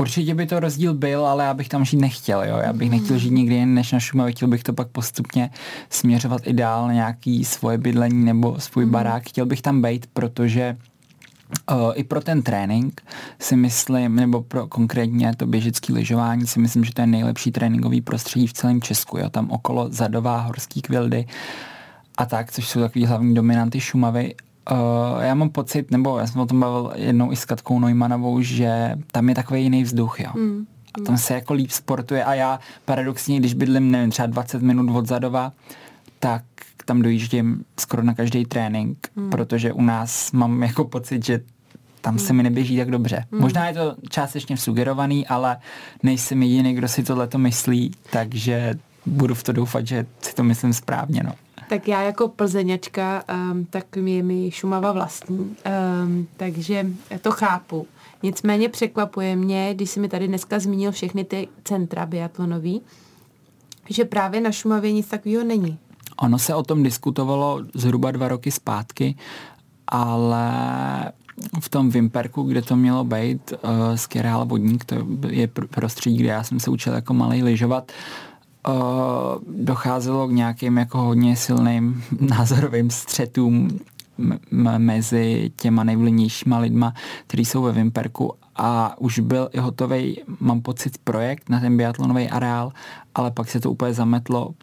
Určitě 0.00 0.34
by 0.34 0.46
to 0.46 0.60
rozdíl 0.60 0.94
byl, 0.94 1.26
ale 1.26 1.44
já 1.44 1.54
bych 1.54 1.68
tam 1.68 1.84
žít 1.84 1.96
nechtěl. 1.96 2.44
Jo? 2.44 2.56
Já 2.56 2.72
bych 2.72 2.90
nechtěl 2.90 3.18
žít 3.18 3.30
nikdy 3.30 3.54
jen 3.54 3.74
než 3.74 3.92
na 3.92 4.00
Šumavě, 4.00 4.32
chtěl 4.32 4.48
bych 4.48 4.62
to 4.62 4.72
pak 4.72 4.88
postupně 4.88 5.50
směřovat 5.90 6.42
i 6.44 6.52
dál 6.52 6.86
na 6.86 6.92
nějaký 6.92 7.44
svoje 7.44 7.78
bydlení 7.78 8.24
nebo 8.24 8.60
svůj 8.60 8.84
mm. 8.84 8.90
barák. 8.90 9.22
Chtěl 9.22 9.46
bych 9.46 9.62
tam 9.62 9.82
být, 9.82 10.06
protože 10.12 10.76
Uh, 11.72 11.92
I 11.94 12.04
pro 12.04 12.20
ten 12.20 12.42
trénink 12.42 13.02
si 13.40 13.56
myslím, 13.56 14.16
nebo 14.16 14.42
pro 14.42 14.66
konkrétně 14.66 15.36
to 15.36 15.46
běžecké 15.46 15.92
lyžování 15.92 16.46
si 16.46 16.60
myslím, 16.60 16.84
že 16.84 16.92
to 16.94 17.00
je 17.00 17.06
nejlepší 17.06 17.52
tréninkový 17.52 18.00
prostředí 18.00 18.46
v 18.46 18.52
celém 18.52 18.82
Česku. 18.82 19.18
Jo? 19.18 19.30
Tam 19.30 19.50
okolo 19.50 19.88
Zadová, 19.90 20.40
Horský 20.40 20.82
kvildy 20.82 21.26
a 22.18 22.26
tak, 22.26 22.52
což 22.52 22.68
jsou 22.68 22.80
takový 22.80 23.06
hlavní 23.06 23.34
dominanty 23.34 23.80
Šumavy 23.80 24.34
Uh, 24.70 25.22
já 25.22 25.34
mám 25.34 25.50
pocit, 25.50 25.90
nebo 25.90 26.18
já 26.18 26.26
jsem 26.26 26.40
o 26.40 26.46
tom 26.46 26.60
bavil 26.60 26.92
jednou 26.96 27.32
i 27.32 27.36
s 27.36 27.44
Katkou 27.44 27.78
Neumannovou, 27.78 28.40
že 28.40 28.96
tam 29.12 29.28
je 29.28 29.34
takový 29.34 29.62
jiný 29.62 29.82
vzduch, 29.82 30.20
jo. 30.20 30.30
Mm. 30.34 30.66
A 30.94 31.00
tam 31.06 31.18
se 31.18 31.34
jako 31.34 31.54
líp 31.54 31.70
sportuje 31.70 32.24
a 32.24 32.34
já 32.34 32.60
paradoxně, 32.84 33.38
když 33.38 33.54
bydlím, 33.54 33.90
nevím, 33.90 34.10
třeba 34.10 34.26
20 34.26 34.62
minut 34.62 34.96
od 34.96 35.06
Zadova, 35.06 35.52
tak 36.18 36.42
tam 36.84 37.02
dojíždím 37.02 37.64
skoro 37.80 38.02
na 38.02 38.14
každý 38.14 38.44
trénink, 38.44 39.08
mm. 39.16 39.30
protože 39.30 39.72
u 39.72 39.82
nás 39.82 40.32
mám 40.32 40.62
jako 40.62 40.84
pocit, 40.84 41.24
že 41.24 41.40
tam 42.00 42.18
se 42.18 42.32
mi 42.32 42.42
neběží 42.42 42.76
tak 42.76 42.90
dobře. 42.90 43.24
Mm. 43.30 43.40
Možná 43.40 43.68
je 43.68 43.74
to 43.74 43.96
částečně 44.08 44.56
sugerovaný, 44.56 45.26
ale 45.26 45.56
nejsem 46.02 46.42
jediný, 46.42 46.74
kdo 46.74 46.88
si 46.88 47.02
tohle 47.02 47.26
to 47.26 47.38
myslí, 47.38 47.92
takže 48.10 48.74
budu 49.06 49.34
v 49.34 49.42
to 49.42 49.52
doufat, 49.52 49.86
že 49.86 50.06
si 50.20 50.34
to 50.34 50.44
myslím 50.44 50.72
správně. 50.72 51.22
No. 51.22 51.32
Tak 51.70 51.88
já 51.88 52.02
jako 52.02 52.28
plzeňačka, 52.28 53.24
um, 53.52 53.64
tak 53.64 53.96
je 53.96 54.22
mi 54.22 54.50
Šumava 54.50 54.92
vlastní, 54.92 55.38
um, 55.38 56.26
takže 56.36 56.86
to 57.20 57.30
chápu. 57.30 57.86
Nicméně 58.22 58.68
překvapuje 58.68 59.36
mě, 59.36 59.74
když 59.74 59.90
jsi 59.90 60.00
mi 60.00 60.08
tady 60.08 60.28
dneska 60.28 60.58
zmínil 60.58 60.92
všechny 60.92 61.24
ty 61.24 61.48
centra 61.64 62.06
biatlonový, 62.06 62.80
že 63.90 64.04
právě 64.04 64.40
na 64.40 64.52
Šumavě 64.52 64.92
nic 64.92 65.08
takového 65.08 65.44
není. 65.44 65.78
Ono 66.16 66.38
se 66.38 66.54
o 66.54 66.62
tom 66.62 66.82
diskutovalo 66.82 67.60
zhruba 67.74 68.10
dva 68.10 68.28
roky 68.28 68.50
zpátky, 68.50 69.14
ale 69.86 70.52
v 71.60 71.68
tom 71.68 71.90
Vimperku, 71.90 72.42
kde 72.42 72.62
to 72.62 72.76
mělo 72.76 73.04
být, 73.04 73.52
uh, 73.52 73.94
Skierál 73.94 74.46
Vodník, 74.46 74.84
to 74.84 74.96
je 75.28 75.48
prostředí, 75.48 76.16
kde 76.16 76.28
já 76.28 76.42
jsem 76.42 76.60
se 76.60 76.70
učil 76.70 76.92
jako 76.92 77.14
malý 77.14 77.42
lyžovat, 77.42 77.92
uh, 77.92 78.29
docházelo 79.46 80.28
k 80.28 80.32
nějakým 80.32 80.78
jako 80.78 80.98
hodně 80.98 81.36
silným 81.36 82.04
názorovým 82.20 82.90
střetům 82.90 83.68
mezi 84.78 85.50
těma 85.56 85.84
nejvlivnějšíma 85.84 86.58
lidma, 86.58 86.94
kteří 87.26 87.44
jsou 87.44 87.62
ve 87.62 87.72
Vimperku 87.72 88.32
a 88.56 88.94
už 88.98 89.18
byl 89.18 89.48
i 89.52 89.58
hotový, 89.58 90.22
mám 90.40 90.60
pocit, 90.60 90.98
projekt 90.98 91.48
na 91.48 91.60
ten 91.60 91.76
biatlonový 91.76 92.28
areál, 92.28 92.72
ale 93.14 93.30
pak 93.30 93.48
se 93.48 93.60
to 93.60 93.70
úplně 93.70 93.94
zametlo 93.94 94.54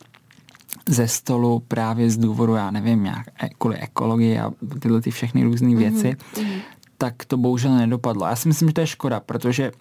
ze 0.89 1.07
stolu 1.07 1.63
právě 1.67 2.09
z 2.09 2.17
důvodu, 2.17 2.55
já 2.55 2.71
nevím, 2.71 3.03
nějak 3.03 3.27
e, 3.43 3.49
kvůli 3.57 3.77
ekologii 3.77 4.39
a 4.39 4.51
tyhle 4.79 5.01
ty 5.01 5.11
všechny 5.11 5.43
různé 5.43 5.67
mhm, 5.67 5.77
věci, 5.77 6.17
mm-hmm. 6.33 6.59
tak 6.97 7.25
to 7.25 7.37
bohužel 7.37 7.75
nedopadlo. 7.75 8.25
Já 8.25 8.35
si 8.35 8.47
myslím, 8.47 8.69
že 8.69 8.73
to 8.73 8.81
je 8.81 8.87
škoda, 8.87 9.19
protože 9.19 9.71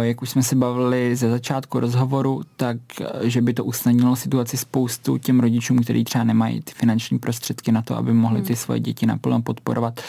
jak 0.00 0.22
už 0.22 0.30
jsme 0.30 0.42
se 0.42 0.56
bavili 0.56 1.16
ze 1.16 1.30
začátku 1.30 1.80
rozhovoru, 1.80 2.42
tak 2.56 2.76
že 3.22 3.42
by 3.42 3.54
to 3.54 3.64
usnadnilo 3.64 4.16
situaci 4.16 4.56
spoustu 4.56 5.18
těm 5.18 5.40
rodičům, 5.40 5.78
kteří 5.78 6.04
třeba 6.04 6.24
nemají 6.24 6.60
ty 6.60 6.72
finanční 6.72 7.18
prostředky 7.18 7.72
na 7.72 7.82
to, 7.82 7.96
aby 7.96 8.12
mohli 8.12 8.42
ty 8.42 8.48
hmm. 8.48 8.56
svoje 8.56 8.80
děti 8.80 9.06
naplno 9.06 9.42
podporovat, 9.42 10.00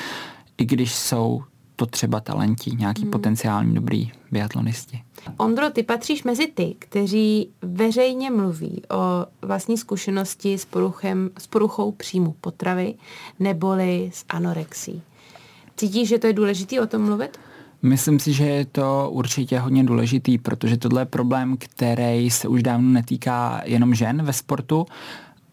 i 0.57 0.65
když 0.65 0.95
jsou 0.95 1.43
to 1.75 1.85
třeba 1.85 2.19
talenti, 2.19 2.71
nějaký 2.71 3.01
hmm. 3.01 3.11
potenciální 3.11 3.73
dobrý 3.73 4.11
biatlonisti. 4.31 5.01
Ondro, 5.37 5.69
ty 5.69 5.83
patříš 5.83 6.23
mezi 6.23 6.47
ty, 6.47 6.75
kteří 6.79 7.49
veřejně 7.61 8.31
mluví 8.31 8.81
o 8.89 9.25
vlastní 9.47 9.77
zkušenosti 9.77 10.57
s, 10.57 10.65
poruchem, 10.65 11.29
s 11.37 11.47
poruchou 11.47 11.91
příjmu 11.91 12.35
potravy 12.41 12.95
neboli 13.39 14.11
s 14.13 14.25
anorexí. 14.29 15.01
Cítíš, 15.77 16.09
že 16.09 16.19
to 16.19 16.27
je 16.27 16.33
důležité 16.33 16.81
o 16.81 16.87
tom 16.87 17.01
mluvit? 17.01 17.39
Myslím 17.81 18.19
si, 18.19 18.33
že 18.33 18.45
je 18.45 18.65
to 18.65 19.09
určitě 19.11 19.59
hodně 19.59 19.83
důležitý, 19.83 20.37
protože 20.37 20.77
tohle 20.77 21.01
je 21.01 21.05
problém, 21.05 21.57
který 21.57 22.29
se 22.29 22.47
už 22.47 22.63
dávno 22.63 22.89
netýká 22.89 23.61
jenom 23.65 23.95
žen 23.95 24.23
ve 24.23 24.33
sportu, 24.33 24.85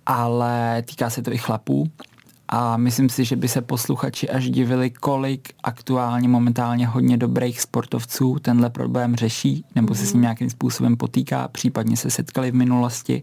ale 0.07 0.83
týká 0.83 1.11
se 1.11 1.23
to 1.23 1.33
i 1.33 1.39
chlapů. 1.39 1.91
A 2.49 2.77
myslím 2.77 3.09
si, 3.09 3.25
že 3.25 3.37
by 3.37 3.49
se 3.49 3.61
posluchači 3.61 4.29
až 4.29 4.51
divili, 4.51 4.91
kolik 4.91 5.49
aktuálně 5.63 6.29
momentálně 6.29 6.87
hodně 6.87 7.17
dobrých 7.17 7.61
sportovců 7.61 8.37
tenhle 8.43 8.71
problém 8.71 9.17
řeší, 9.17 9.65
nebo 9.75 9.95
se 9.95 10.07
s 10.07 10.13
ním 10.13 10.23
nějakým 10.23 10.51
způsobem 10.51 10.97
potýká, 10.97 11.49
případně 11.49 11.97
se 11.97 12.11
setkali 12.11 12.51
v 12.51 12.55
minulosti. 12.55 13.23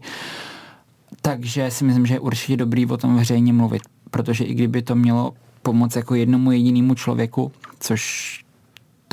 Takže 1.22 1.70
si 1.70 1.84
myslím, 1.84 2.06
že 2.06 2.14
je 2.14 2.20
určitě 2.20 2.56
dobrý 2.56 2.86
o 2.86 2.96
tom 2.96 3.16
veřejně 3.16 3.52
mluvit, 3.52 3.82
protože 4.10 4.44
i 4.44 4.54
kdyby 4.54 4.82
to 4.82 4.94
mělo 4.94 5.34
pomoct 5.62 5.96
jako 5.96 6.14
jednomu 6.14 6.52
jedinému 6.52 6.94
člověku, 6.94 7.52
což 7.80 8.42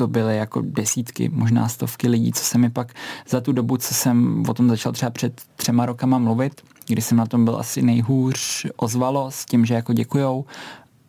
to 0.00 0.06
byly 0.06 0.36
jako 0.36 0.62
desítky, 0.64 1.28
možná 1.28 1.68
stovky 1.68 2.08
lidí, 2.08 2.32
co 2.32 2.44
se 2.44 2.58
mi 2.58 2.70
pak 2.70 2.92
za 3.28 3.40
tu 3.40 3.52
dobu, 3.52 3.76
co 3.76 3.94
jsem 3.94 4.44
o 4.48 4.54
tom 4.54 4.68
začal 4.68 4.92
třeba 4.92 5.10
před 5.10 5.42
třema 5.56 5.86
rokama 5.86 6.18
mluvit, 6.18 6.60
kdy 6.86 7.02
jsem 7.02 7.16
na 7.18 7.26
tom 7.26 7.44
byl 7.44 7.56
asi 7.56 7.82
nejhůř, 7.82 8.66
ozvalo 8.76 9.30
s 9.30 9.44
tím, 9.44 9.64
že 9.64 9.74
jako 9.74 9.92
děkujou. 9.92 10.44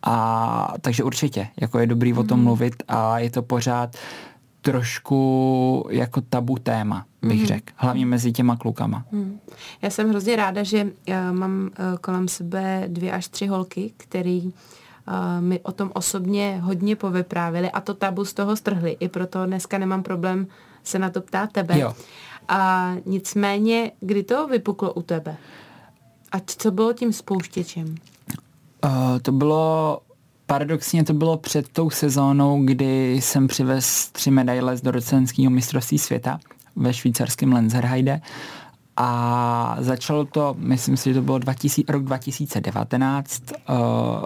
A 0.02 0.74
takže 0.80 1.04
určitě, 1.04 1.48
jako 1.60 1.78
je 1.78 1.86
dobrý 1.86 2.12
mm. 2.12 2.18
o 2.18 2.24
tom 2.24 2.38
mhm. 2.38 2.44
mluvit 2.44 2.82
a 2.88 3.18
je 3.18 3.30
to 3.30 3.42
pořád 3.42 3.96
trošku 4.60 5.86
jako 5.90 6.20
tabu 6.20 6.58
téma, 6.58 7.06
bych 7.22 7.40
mm. 7.40 7.46
řekl. 7.46 7.72
Hlavně 7.76 8.06
mezi 8.06 8.32
těma 8.32 8.56
klukama. 8.56 9.04
Mm. 9.12 9.38
Já 9.82 9.90
jsem 9.90 10.08
hrozně 10.08 10.36
ráda, 10.36 10.62
že 10.62 10.90
já 11.06 11.32
mám 11.32 11.70
eh, 11.72 11.98
kolem 12.00 12.28
sebe 12.28 12.84
dvě 12.86 13.12
až 13.12 13.28
tři 13.28 13.46
holky, 13.46 13.92
který 13.96 14.52
mi 15.40 15.60
o 15.60 15.72
tom 15.72 15.90
osobně 15.94 16.60
hodně 16.62 16.96
povyprávili 16.96 17.70
a 17.70 17.80
to 17.80 17.94
tabu 17.94 18.24
z 18.24 18.34
toho 18.34 18.56
strhli. 18.56 18.96
I 19.00 19.08
proto 19.08 19.46
dneska 19.46 19.78
nemám 19.78 20.02
problém 20.02 20.46
se 20.84 20.98
na 20.98 21.10
to 21.10 21.20
ptát 21.20 21.52
tebe. 21.52 21.78
Jo. 21.78 21.94
A 22.48 22.92
nicméně, 23.06 23.92
kdy 24.00 24.22
to 24.22 24.48
vypuklo 24.48 24.92
u 24.92 25.02
tebe? 25.02 25.36
A 26.32 26.36
co 26.46 26.70
bylo 26.70 26.92
tím 26.92 27.12
spouštěčem? 27.12 27.94
Uh, 28.84 29.18
to 29.22 29.32
bylo 29.32 30.00
paradoxně 30.46 31.04
to 31.04 31.12
bylo 31.12 31.36
před 31.36 31.68
tou 31.68 31.90
sezónou, 31.90 32.64
kdy 32.64 33.14
jsem 33.14 33.48
přivez 33.48 34.10
tři 34.10 34.30
medaile 34.30 34.76
z 34.76 34.82
dorocenského 34.82 35.50
mistrovství 35.50 35.98
světa 35.98 36.38
ve 36.76 36.94
švýcarském 36.94 37.52
Lenzerheide 37.52 38.20
a 38.96 39.76
začalo 39.78 40.24
to, 40.24 40.54
myslím 40.58 40.96
si, 40.96 41.10
že 41.10 41.14
to 41.14 41.22
bylo 41.22 41.38
2000, 41.38 41.92
rok 41.92 42.02
2019, 42.02 43.42
uh, 43.52 43.76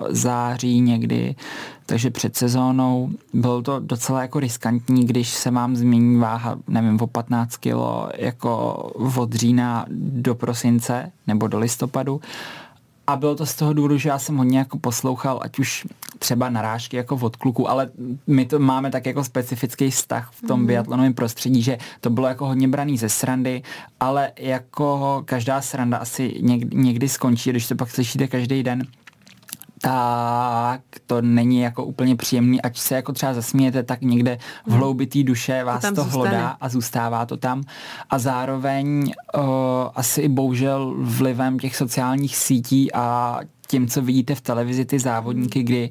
září 0.09 0.81
někdy, 0.81 1.35
takže 1.87 2.11
před 2.11 2.37
sezónou. 2.37 3.11
Bylo 3.33 3.62
to 3.62 3.81
docela 3.81 4.22
jako 4.22 4.40
riskantní, 4.40 5.07
když 5.07 5.29
se 5.29 5.50
vám 5.50 5.76
změní 5.76 6.18
váha, 6.18 6.59
nevím, 6.68 7.00
o 7.00 7.07
15 7.07 7.57
kilo 7.57 8.09
jako 8.16 8.74
od 9.16 9.33
října 9.33 9.87
do 9.90 10.35
prosince 10.35 11.12
nebo 11.26 11.48
do 11.48 11.59
listopadu. 11.59 12.20
A 13.07 13.16
bylo 13.16 13.35
to 13.35 13.47
z 13.47 13.55
toho 13.55 13.73
důvodu, 13.73 13.99
že 13.99 14.09
já 14.09 14.19
jsem 14.19 14.37
hodně 14.37 14.59
jako 14.59 14.79
poslouchal, 14.79 15.40
ať 15.42 15.59
už 15.59 15.87
třeba 16.19 16.51
narážky 16.51 16.97
jako 16.97 17.16
od 17.16 17.37
kluku, 17.37 17.71
ale 17.71 17.90
my 18.27 18.47
to 18.47 18.59
máme 18.59 18.90
tak 18.90 19.07
jako 19.07 19.25
specifický 19.25 19.90
vztah 19.90 20.31
v 20.33 20.47
tom 20.47 20.61
mm. 20.61 20.66
biatlonovém 20.66 21.14
prostředí, 21.14 21.62
že 21.62 21.79
to 22.01 22.11
bylo 22.11 22.27
jako 22.27 22.47
hodně 22.47 22.69
braný 22.69 22.99
ze 22.99 23.09
srandy, 23.09 23.62
ale 24.01 24.33
jako 24.38 25.23
každá 25.25 25.61
sranda 25.61 25.97
asi 25.97 26.35
někdy, 26.40 26.77
někdy 26.77 27.09
skončí, 27.09 27.51
když 27.51 27.69
to 27.69 27.75
pak 27.75 27.90
slyšíte 27.90 28.27
každý 28.27 28.62
den, 28.62 28.83
tak 29.87 30.81
to 31.07 31.22
není 31.22 31.61
jako 31.61 31.85
úplně 31.85 32.16
příjemný, 32.16 32.62
ať 32.62 32.79
se 32.79 32.94
jako 32.94 33.12
třeba 33.12 33.35
zasmějete, 33.35 33.83
tak 33.83 34.01
někde 34.01 34.38
v 34.66 34.70
hmm. 34.70 34.79
hloubi 34.79 35.07
té 35.07 35.22
duše 35.22 35.64
vás 35.64 35.83
to, 35.83 35.94
to 35.94 36.05
hlodá 36.05 36.57
a 36.61 36.68
zůstává 36.68 37.27
to 37.27 37.37
tam. 37.37 37.62
A 38.11 38.18
zároveň 38.18 39.12
uh, 39.37 39.42
asi 39.94 40.20
i 40.20 40.29
bohužel 40.29 40.94
vlivem 40.99 41.59
těch 41.59 41.77
sociálních 41.77 42.37
sítí 42.37 42.92
a 42.92 43.38
tím, 43.66 43.88
co 43.88 44.03
vidíte 44.03 44.35
v 44.35 44.40
televizi, 44.40 44.85
ty 44.85 44.99
závodníky, 44.99 45.62
kdy 45.62 45.90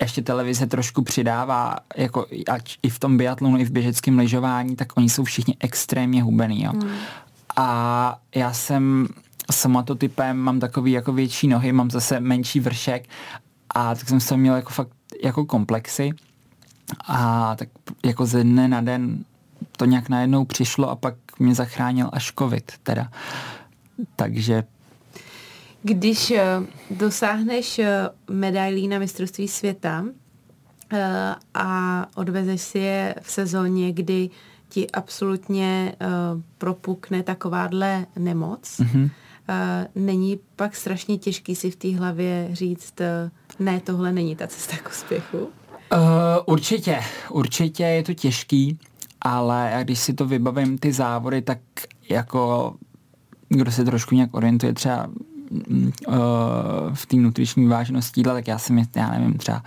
ještě 0.00 0.22
televize 0.22 0.66
trošku 0.66 1.02
přidává, 1.02 1.76
jako 1.96 2.26
ať 2.48 2.78
i 2.82 2.90
v 2.90 2.98
tom 2.98 3.16
biatlonu, 3.16 3.58
i 3.58 3.64
v 3.64 3.70
běžeckém 3.70 4.18
lyžování, 4.18 4.76
tak 4.76 4.88
oni 4.96 5.08
jsou 5.08 5.24
všichni 5.24 5.56
extrémně 5.60 6.22
hubený. 6.22 6.62
Jo. 6.62 6.72
Hmm. 6.72 6.90
A 7.56 8.18
já 8.34 8.52
jsem 8.52 9.08
somatotypem, 9.50 10.36
mám 10.36 10.60
takový 10.60 10.92
jako 10.92 11.12
větší 11.12 11.48
nohy, 11.48 11.72
mám 11.72 11.90
zase 11.90 12.20
menší 12.20 12.60
vršek 12.60 13.08
a 13.74 13.94
tak 13.94 14.08
jsem 14.08 14.20
se 14.20 14.36
měl 14.36 14.54
jako 14.54 14.70
fakt 14.70 14.90
jako 15.22 15.44
komplexy 15.44 16.10
a 17.06 17.56
tak 17.56 17.68
jako 18.04 18.26
ze 18.26 18.44
dne 18.44 18.68
na 18.68 18.80
den 18.80 19.24
to 19.76 19.84
nějak 19.84 20.08
najednou 20.08 20.44
přišlo 20.44 20.90
a 20.90 20.96
pak 20.96 21.14
mě 21.38 21.54
zachránil 21.54 22.10
až 22.12 22.32
covid 22.38 22.72
teda. 22.82 23.10
Takže 24.16 24.64
když 25.82 26.30
uh, 26.30 26.38
dosáhneš 26.98 27.78
uh, 27.78 27.84
medailí 28.36 28.88
na 28.88 28.98
mistrovství 28.98 29.48
světa 29.48 30.00
uh, 30.00 30.98
a 31.54 32.06
odvezeš 32.14 32.60
si 32.60 32.78
je 32.78 33.14
v 33.22 33.30
sezóně, 33.30 33.92
kdy 33.92 34.30
ti 34.68 34.90
absolutně 34.90 35.94
propukne 36.58 37.22
takováhle 37.22 38.06
nemoc, 38.16 38.80
mm-hmm 38.80 39.10
není 39.94 40.40
pak 40.56 40.76
strašně 40.76 41.18
těžký 41.18 41.54
si 41.54 41.70
v 41.70 41.76
té 41.76 41.96
hlavě 41.96 42.48
říct, 42.52 43.00
eh, 43.00 43.30
ne, 43.58 43.80
tohle 43.80 44.12
není 44.12 44.36
ta 44.36 44.46
cesta 44.46 44.76
k 44.76 44.88
úspěchu? 44.88 45.38
Uh, 45.38 45.98
určitě, 46.46 47.00
určitě 47.30 47.82
je 47.82 48.02
to 48.02 48.14
těžký, 48.14 48.78
ale 49.20 49.80
když 49.82 49.98
si 49.98 50.14
to 50.14 50.26
vybavím 50.26 50.78
ty 50.78 50.92
závody, 50.92 51.42
tak 51.42 51.58
jako 52.08 52.74
kdo 53.48 53.72
se 53.72 53.84
trošku 53.84 54.14
nějak 54.14 54.34
orientuje 54.34 54.72
třeba 54.72 55.06
uh, 55.06 56.14
v 56.94 57.06
té 57.06 57.16
nutriční 57.16 57.66
vážnosti 57.66 58.22
tak 58.22 58.48
já 58.48 58.58
jsem, 58.58 58.78
já 58.96 59.10
nevím, 59.10 59.34
třeba 59.34 59.62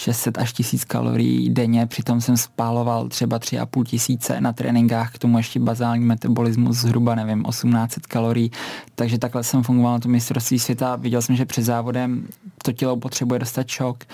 600 0.00 0.38
až 0.38 0.52
1000 0.52 0.84
kalorií 0.84 1.50
denně, 1.50 1.86
přitom 1.86 2.20
jsem 2.20 2.36
spáloval 2.36 3.08
třeba 3.08 3.38
3,5 3.38 3.84
tisíce 3.84 4.40
na 4.40 4.52
tréninkách, 4.52 5.14
k 5.14 5.18
tomu 5.18 5.36
ještě 5.36 5.60
bazální 5.60 6.04
metabolismus 6.04 6.76
zhruba, 6.76 7.14
nevím, 7.14 7.44
1800 7.44 8.06
kalorií, 8.06 8.50
takže 8.94 9.18
takhle 9.18 9.44
jsem 9.44 9.62
fungoval 9.62 9.92
na 9.92 9.98
tom 9.98 10.12
mistrovství 10.12 10.58
světa, 10.58 10.96
viděl 10.96 11.22
jsem, 11.22 11.36
že 11.36 11.46
před 11.46 11.62
závodem 11.62 12.26
to 12.64 12.72
tělo 12.72 12.96
potřebuje 12.96 13.38
dostat 13.38 13.68
šok 13.68 14.04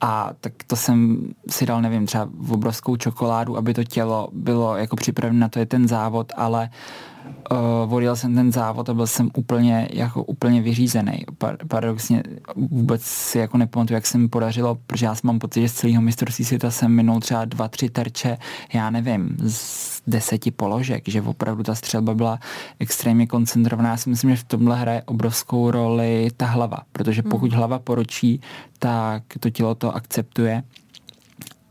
a 0.00 0.30
tak 0.40 0.52
to 0.66 0.76
jsem 0.76 1.28
si 1.50 1.66
dal, 1.66 1.82
nevím, 1.82 2.06
třeba 2.06 2.28
v 2.38 2.52
obrovskou 2.52 2.96
čokoládu, 2.96 3.56
aby 3.56 3.74
to 3.74 3.84
tělo 3.84 4.28
bylo 4.32 4.76
jako 4.76 4.96
připravené 4.96 5.40
na 5.40 5.48
to 5.48 5.58
je 5.58 5.66
ten 5.66 5.88
závod, 5.88 6.32
ale 6.36 6.70
uh, 6.72 7.13
uh, 7.52 7.94
odjel 7.94 8.16
jsem 8.16 8.34
ten 8.34 8.52
závod 8.52 8.88
a 8.88 8.94
byl 8.94 9.06
jsem 9.06 9.30
úplně, 9.36 9.88
jako 9.92 10.24
úplně 10.24 10.62
vyřízený. 10.62 11.24
Paradoxně 11.68 12.22
vůbec 12.56 13.02
si 13.02 13.38
jako 13.38 13.58
nepamatuju, 13.58 13.94
jak 13.94 14.06
se 14.06 14.18
mi 14.18 14.28
podařilo, 14.28 14.78
protože 14.86 15.06
já 15.06 15.14
mám 15.22 15.38
pocit, 15.38 15.60
že 15.60 15.68
z 15.68 15.72
celého 15.72 16.02
mistrovství 16.02 16.44
světa 16.44 16.70
jsem 16.70 16.92
minul 16.92 17.20
třeba 17.20 17.44
dva, 17.44 17.68
tři 17.68 17.90
terče, 17.90 18.38
já 18.72 18.90
nevím, 18.90 19.36
z 19.46 20.02
deseti 20.06 20.50
položek, 20.50 21.08
že 21.08 21.22
opravdu 21.22 21.62
ta 21.62 21.74
střelba 21.74 22.14
byla 22.14 22.38
extrémně 22.78 23.26
koncentrovaná. 23.26 23.90
Já 23.90 23.96
si 23.96 24.10
myslím, 24.10 24.30
že 24.30 24.36
v 24.36 24.44
tomhle 24.44 24.76
hraje 24.76 25.02
obrovskou 25.02 25.70
roli 25.70 26.28
ta 26.36 26.46
hlava, 26.46 26.78
protože 26.92 27.22
hmm. 27.22 27.30
pokud 27.30 27.50
hmm. 27.50 27.58
hlava 27.58 27.78
poročí, 27.78 28.40
tak 28.78 29.22
to 29.40 29.50
tělo 29.50 29.74
to 29.74 29.96
akceptuje 29.96 30.62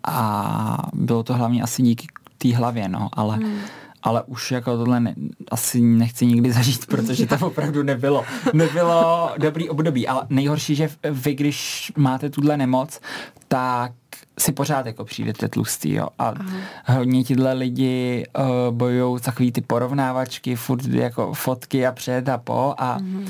a 0.04 0.90
bylo 0.94 1.24
to 1.24 1.34
hlavně 1.34 1.62
asi 1.62 1.82
díky 1.82 2.08
té 2.38 2.56
hlavě, 2.56 2.90
no, 2.90 3.10
ale 3.14 3.36
hmm 3.36 3.60
ale 4.04 4.24
už 4.24 4.52
jako 4.52 4.78
tohle 4.78 5.00
ne, 5.00 5.16
asi 5.52 5.82
nechci 5.82 6.26
nikdy 6.26 6.52
zažít, 6.54 6.86
protože 6.86 7.26
to 7.26 7.48
opravdu 7.48 7.84
nebylo, 7.84 8.26
nebylo 8.54 9.30
dobrý 9.38 9.70
období, 9.70 10.08
ale 10.08 10.26
nejhorší, 10.30 10.76
že 10.76 10.90
vy, 11.12 11.36
když 11.36 11.92
máte 11.98 12.30
tuhle 12.30 12.58
nemoc, 12.58 13.00
tak 13.48 13.92
si 14.40 14.52
pořád 14.52 14.86
jako 14.86 15.06
přijdete 15.06 15.48
tlustý, 15.48 15.94
jo. 15.94 16.08
A 16.20 16.28
Aha. 16.28 16.98
hodně 16.98 17.24
tyhle 17.24 17.54
lidi 17.54 18.26
uh, 18.40 18.76
bojují 18.76 19.22
takový 19.22 19.52
ty 19.52 19.62
porovnávačky, 19.62 20.56
furt 20.56 20.86
jako 20.86 21.34
fotky 21.34 21.88
a 21.88 21.92
před 21.92 22.30
a 22.30 22.38
po 22.38 22.74
a 22.78 23.00
uh-huh. 23.00 23.28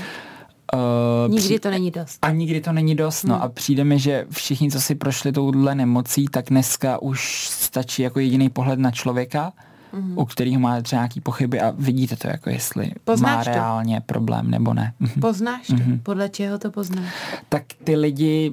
Uh, 1.28 1.34
nikdy 1.34 1.60
to 1.60 1.70
není 1.72 1.92
dost. 1.92 2.18
A 2.22 2.32
nikdy 2.32 2.62
to 2.62 2.72
není 2.72 2.96
dost, 2.96 3.24
no 3.24 3.36
hmm. 3.36 3.44
a 3.44 3.50
přijde 3.50 3.84
mi, 3.84 4.00
že 4.00 4.26
všichni, 4.30 4.72
co 4.72 4.82
si 4.82 4.96
prošli 4.96 5.32
touhle 5.32 5.76
nemocí, 5.76 6.26
tak 6.26 6.46
dneska 6.50 7.02
už 7.02 7.48
stačí 7.50 8.02
jako 8.02 8.20
jediný 8.20 8.50
pohled 8.50 8.80
na 8.80 8.92
člověka 8.92 9.54
mm-hmm. 9.94 10.22
u 10.22 10.26
kterého 10.26 10.60
máte 10.60 10.82
třeba 10.82 11.00
nějaký 11.00 11.22
pochyby 11.22 11.62
a 11.62 11.74
vidíte 11.78 12.16
to, 12.16 12.28
jako 12.28 12.50
jestli 12.50 12.92
Poznáš 13.04 13.38
má 13.38 13.44
to? 13.44 13.50
reálně 13.50 14.02
problém 14.02 14.52
nebo 14.52 14.74
ne. 14.74 14.94
Mhm. 15.00 15.22
Poznáš 15.22 15.68
to? 15.68 15.74
Mm-hmm. 15.74 16.00
Podle 16.04 16.30
čeho 16.30 16.60
to 16.60 16.72
poznáš? 16.72 17.14
Tak 17.50 17.64
ty 17.84 17.96
lidi 17.96 18.52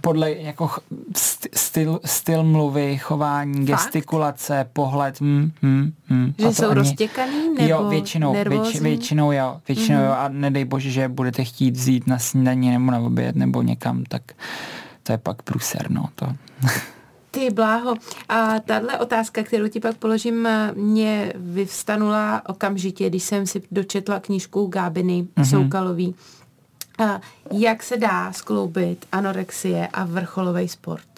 podle 0.00 0.32
jako 0.32 0.70
styl, 1.54 2.00
styl 2.04 2.44
mluvy, 2.44 2.98
chování, 2.98 3.66
Fakt? 3.66 3.66
gestikulace, 3.66 4.66
pohled. 4.72 5.20
Mm, 5.20 5.52
mm, 5.62 5.92
mm, 6.08 6.34
že 6.38 6.54
jsou 6.54 6.66
oni, 6.66 6.74
roztěkaný 6.74 7.54
nebo 7.58 7.68
Jo, 7.68 7.88
většinou, 7.88 8.32
věč, 8.32 8.80
většinou 8.80 9.32
jo, 9.32 9.60
většinou 9.68 9.98
mm-hmm. 9.98 10.06
jo 10.06 10.12
a 10.12 10.28
nedej 10.28 10.64
bože, 10.64 10.90
že 10.90 11.08
budete 11.08 11.44
chtít 11.44 11.76
vzít 11.76 12.06
na 12.06 12.18
snídaní 12.18 12.70
nebo 12.70 12.90
na 12.90 12.98
oběd 12.98 13.36
nebo 13.36 13.62
někam, 13.62 14.04
tak 14.04 14.22
to 15.02 15.12
je 15.12 15.18
pak 15.18 15.42
průser, 15.42 15.90
no 15.90 16.04
to. 16.14 16.26
Ty 17.30 17.50
bláho. 17.50 17.94
A 18.28 18.60
tahle 18.60 18.98
otázka, 18.98 19.42
kterou 19.42 19.68
ti 19.68 19.80
pak 19.80 19.96
položím, 19.96 20.48
mě 20.74 21.32
vyvstanula 21.36 22.42
okamžitě, 22.48 23.08
když 23.08 23.22
jsem 23.22 23.46
si 23.46 23.62
dočetla 23.70 24.20
knížku 24.20 24.66
Gábiny 24.66 25.22
mm-hmm. 25.22 25.50
Soukalový. 25.50 26.14
A 26.98 27.20
jak 27.52 27.82
se 27.82 27.96
dá 27.96 28.32
skloubit 28.32 29.06
anorexie 29.12 29.86
a 29.86 30.04
vrcholový 30.04 30.68
sport? 30.68 31.08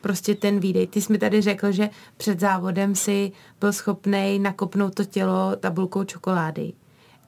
Prostě 0.00 0.34
ten 0.34 0.60
výdej. 0.60 0.86
Ty 0.86 1.02
jsi 1.02 1.12
mi 1.12 1.18
tady 1.18 1.40
řekl, 1.40 1.72
že 1.72 1.90
před 2.16 2.40
závodem 2.40 2.94
si 2.94 3.32
byl 3.60 3.72
schopný 3.72 4.38
nakopnout 4.38 4.94
to 4.94 5.04
tělo 5.04 5.56
tabulkou 5.56 6.04
čokolády 6.04 6.72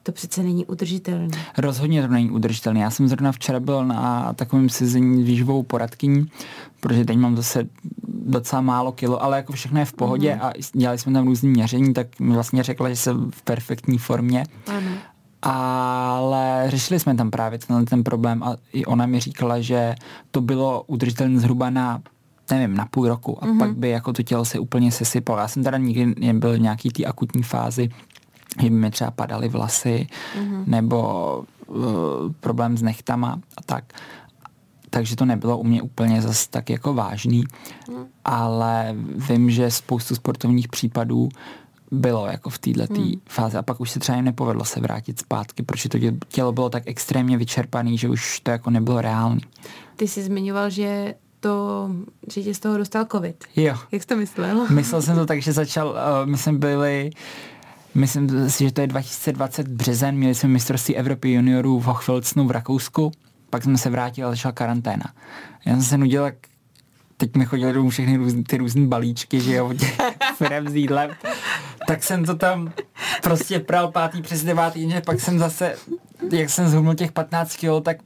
to 0.03 0.11
přece 0.11 0.43
není 0.43 0.65
udržitelné. 0.65 1.27
Rozhodně 1.57 2.01
to 2.01 2.07
není 2.07 2.31
udržitelné. 2.31 2.79
Já 2.79 2.89
jsem 2.89 3.07
zrovna 3.07 3.31
včera 3.31 3.59
byl 3.59 3.85
na 3.85 4.33
takovém 4.33 4.69
sezení 4.69 5.23
výživou 5.23 5.63
poradkyní, 5.63 6.25
protože 6.79 7.05
teď 7.05 7.17
mám 7.17 7.35
zase 7.35 7.67
docela 8.25 8.61
málo 8.61 8.91
kilo, 8.91 9.23
ale 9.23 9.37
jako 9.37 9.53
všechno 9.53 9.79
je 9.79 9.85
v 9.85 9.93
pohodě 9.93 10.35
mm-hmm. 10.35 10.47
a 10.47 10.77
dělali 10.79 10.97
jsme 10.97 11.13
tam 11.13 11.27
různý 11.27 11.49
měření, 11.49 11.93
tak 11.93 12.19
mi 12.19 12.33
vlastně 12.33 12.63
řekla, 12.63 12.89
že 12.89 12.95
jsem 12.95 13.31
v 13.31 13.41
perfektní 13.41 13.97
formě. 13.97 14.45
Ano. 14.67 14.91
Ale 15.41 16.63
řešili 16.67 16.99
jsme 16.99 17.15
tam 17.15 17.31
právě 17.31 17.59
ten, 17.59 17.85
ten 17.85 18.03
problém 18.03 18.43
a 18.43 18.55
i 18.73 18.85
ona 18.85 19.05
mi 19.05 19.19
říkala, 19.19 19.61
že 19.61 19.95
to 20.31 20.41
bylo 20.41 20.83
udržitelné 20.87 21.39
zhruba 21.39 21.69
na 21.69 22.01
nevím, 22.51 22.77
na 22.77 22.85
půl 22.85 23.07
roku 23.07 23.43
a 23.43 23.47
mm-hmm. 23.47 23.59
pak 23.59 23.77
by 23.77 23.89
jako 23.89 24.13
to 24.13 24.23
tělo 24.23 24.45
se 24.45 24.59
úplně 24.59 24.91
sesypalo. 24.91 25.39
Já 25.39 25.47
jsem 25.47 25.63
teda 25.63 25.77
nikdy 25.77 26.15
nebyl 26.19 26.53
v 26.53 26.59
nějaký 26.59 26.89
té 26.89 27.05
akutní 27.05 27.43
fázi, 27.43 27.89
že 28.61 28.69
by 28.69 28.75
mi 28.75 28.91
třeba 28.91 29.11
padaly 29.11 29.49
vlasy 29.49 30.07
mm-hmm. 30.37 30.63
nebo 30.67 31.43
uh, 31.67 31.85
problém 32.39 32.77
s 32.77 32.81
nechtama 32.81 33.39
a 33.57 33.61
tak. 33.65 33.83
Takže 34.93 35.15
to 35.15 35.25
nebylo 35.25 35.57
u 35.57 35.63
mě 35.63 35.81
úplně 35.81 36.21
zase 36.21 36.49
tak 36.49 36.69
jako 36.69 36.93
vážný, 36.93 37.43
mm. 37.89 38.05
ale 38.25 38.95
vím, 39.15 39.49
že 39.49 39.71
spoustu 39.71 40.15
sportovních 40.15 40.67
případů 40.67 41.29
bylo 41.91 42.27
jako 42.27 42.49
v 42.49 42.57
této 42.57 42.93
hmm. 42.93 43.11
fázi 43.29 43.57
a 43.57 43.61
pak 43.61 43.79
už 43.79 43.91
se 43.91 43.99
třeba 43.99 44.15
jim 44.15 44.25
nepovedlo 44.25 44.65
se 44.65 44.79
vrátit 44.79 45.19
zpátky, 45.19 45.63
protože 45.63 45.89
to 45.89 45.97
tělo 46.27 46.51
bylo 46.51 46.69
tak 46.69 46.83
extrémně 46.85 47.37
vyčerpané, 47.37 47.97
že 47.97 48.09
už 48.09 48.39
to 48.39 48.51
jako 48.51 48.69
nebylo 48.69 49.01
reálný. 49.01 49.41
Ty 49.95 50.07
jsi 50.07 50.23
zmiňoval, 50.23 50.69
že 50.69 51.15
to, 51.39 51.89
že 52.33 52.43
tě 52.43 52.53
z 52.53 52.59
toho 52.59 52.77
dostal 52.77 53.05
covid. 53.11 53.43
Jo. 53.55 53.77
Jak 53.91 54.01
jsi 54.01 54.07
to 54.07 54.15
myslel? 54.15 54.67
Myslel 54.69 55.01
jsem 55.01 55.15
to 55.15 55.25
tak, 55.25 55.41
že 55.41 55.53
začal, 55.53 55.89
uh, 55.89 55.95
my 56.29 56.37
jsme 56.37 56.53
byli 56.53 57.11
myslím 57.95 58.49
si, 58.49 58.63
že 58.63 58.71
to 58.71 58.81
je 58.81 58.87
2020 58.87 59.67
březen, 59.67 60.15
měli 60.15 60.35
jsme 60.35 60.49
mistrovství 60.49 60.95
Evropy 60.95 61.31
juniorů 61.33 61.79
v 61.79 61.83
Hochfilcnu 61.83 62.47
v 62.47 62.51
Rakousku, 62.51 63.11
pak 63.53 63.63
jsme 63.63 63.77
se 63.77 63.89
vrátili 63.89 64.27
a 64.27 64.29
začala 64.29 64.51
karanténa. 64.51 65.05
Já 65.65 65.73
jsem 65.73 65.83
se 65.83 65.97
nudil, 65.97 66.25
jak 66.25 66.35
teď 67.17 67.35
mi 67.35 67.45
chodili 67.45 67.73
domů 67.73 67.89
všechny 67.89 68.17
růz, 68.17 68.33
ty 68.47 68.57
různé 68.57 68.87
balíčky, 68.87 69.41
že 69.41 69.53
jo, 69.53 69.73
firem 70.37 70.69
s 70.69 70.75
jídlem. 70.75 71.09
Tak 71.87 72.03
jsem 72.03 72.25
to 72.25 72.35
tam 72.35 72.71
prostě 73.23 73.59
pral 73.59 73.91
pátý 73.91 74.21
přes 74.21 74.43
devátý, 74.43 74.81
jenže 74.81 75.01
pak 75.01 75.19
jsem 75.19 75.39
zase, 75.39 75.75
jak 76.31 76.49
jsem 76.49 76.67
zhubnul 76.67 76.93
těch 76.93 77.11
15 77.11 77.55
kg, 77.55 77.83
tak 77.83 77.97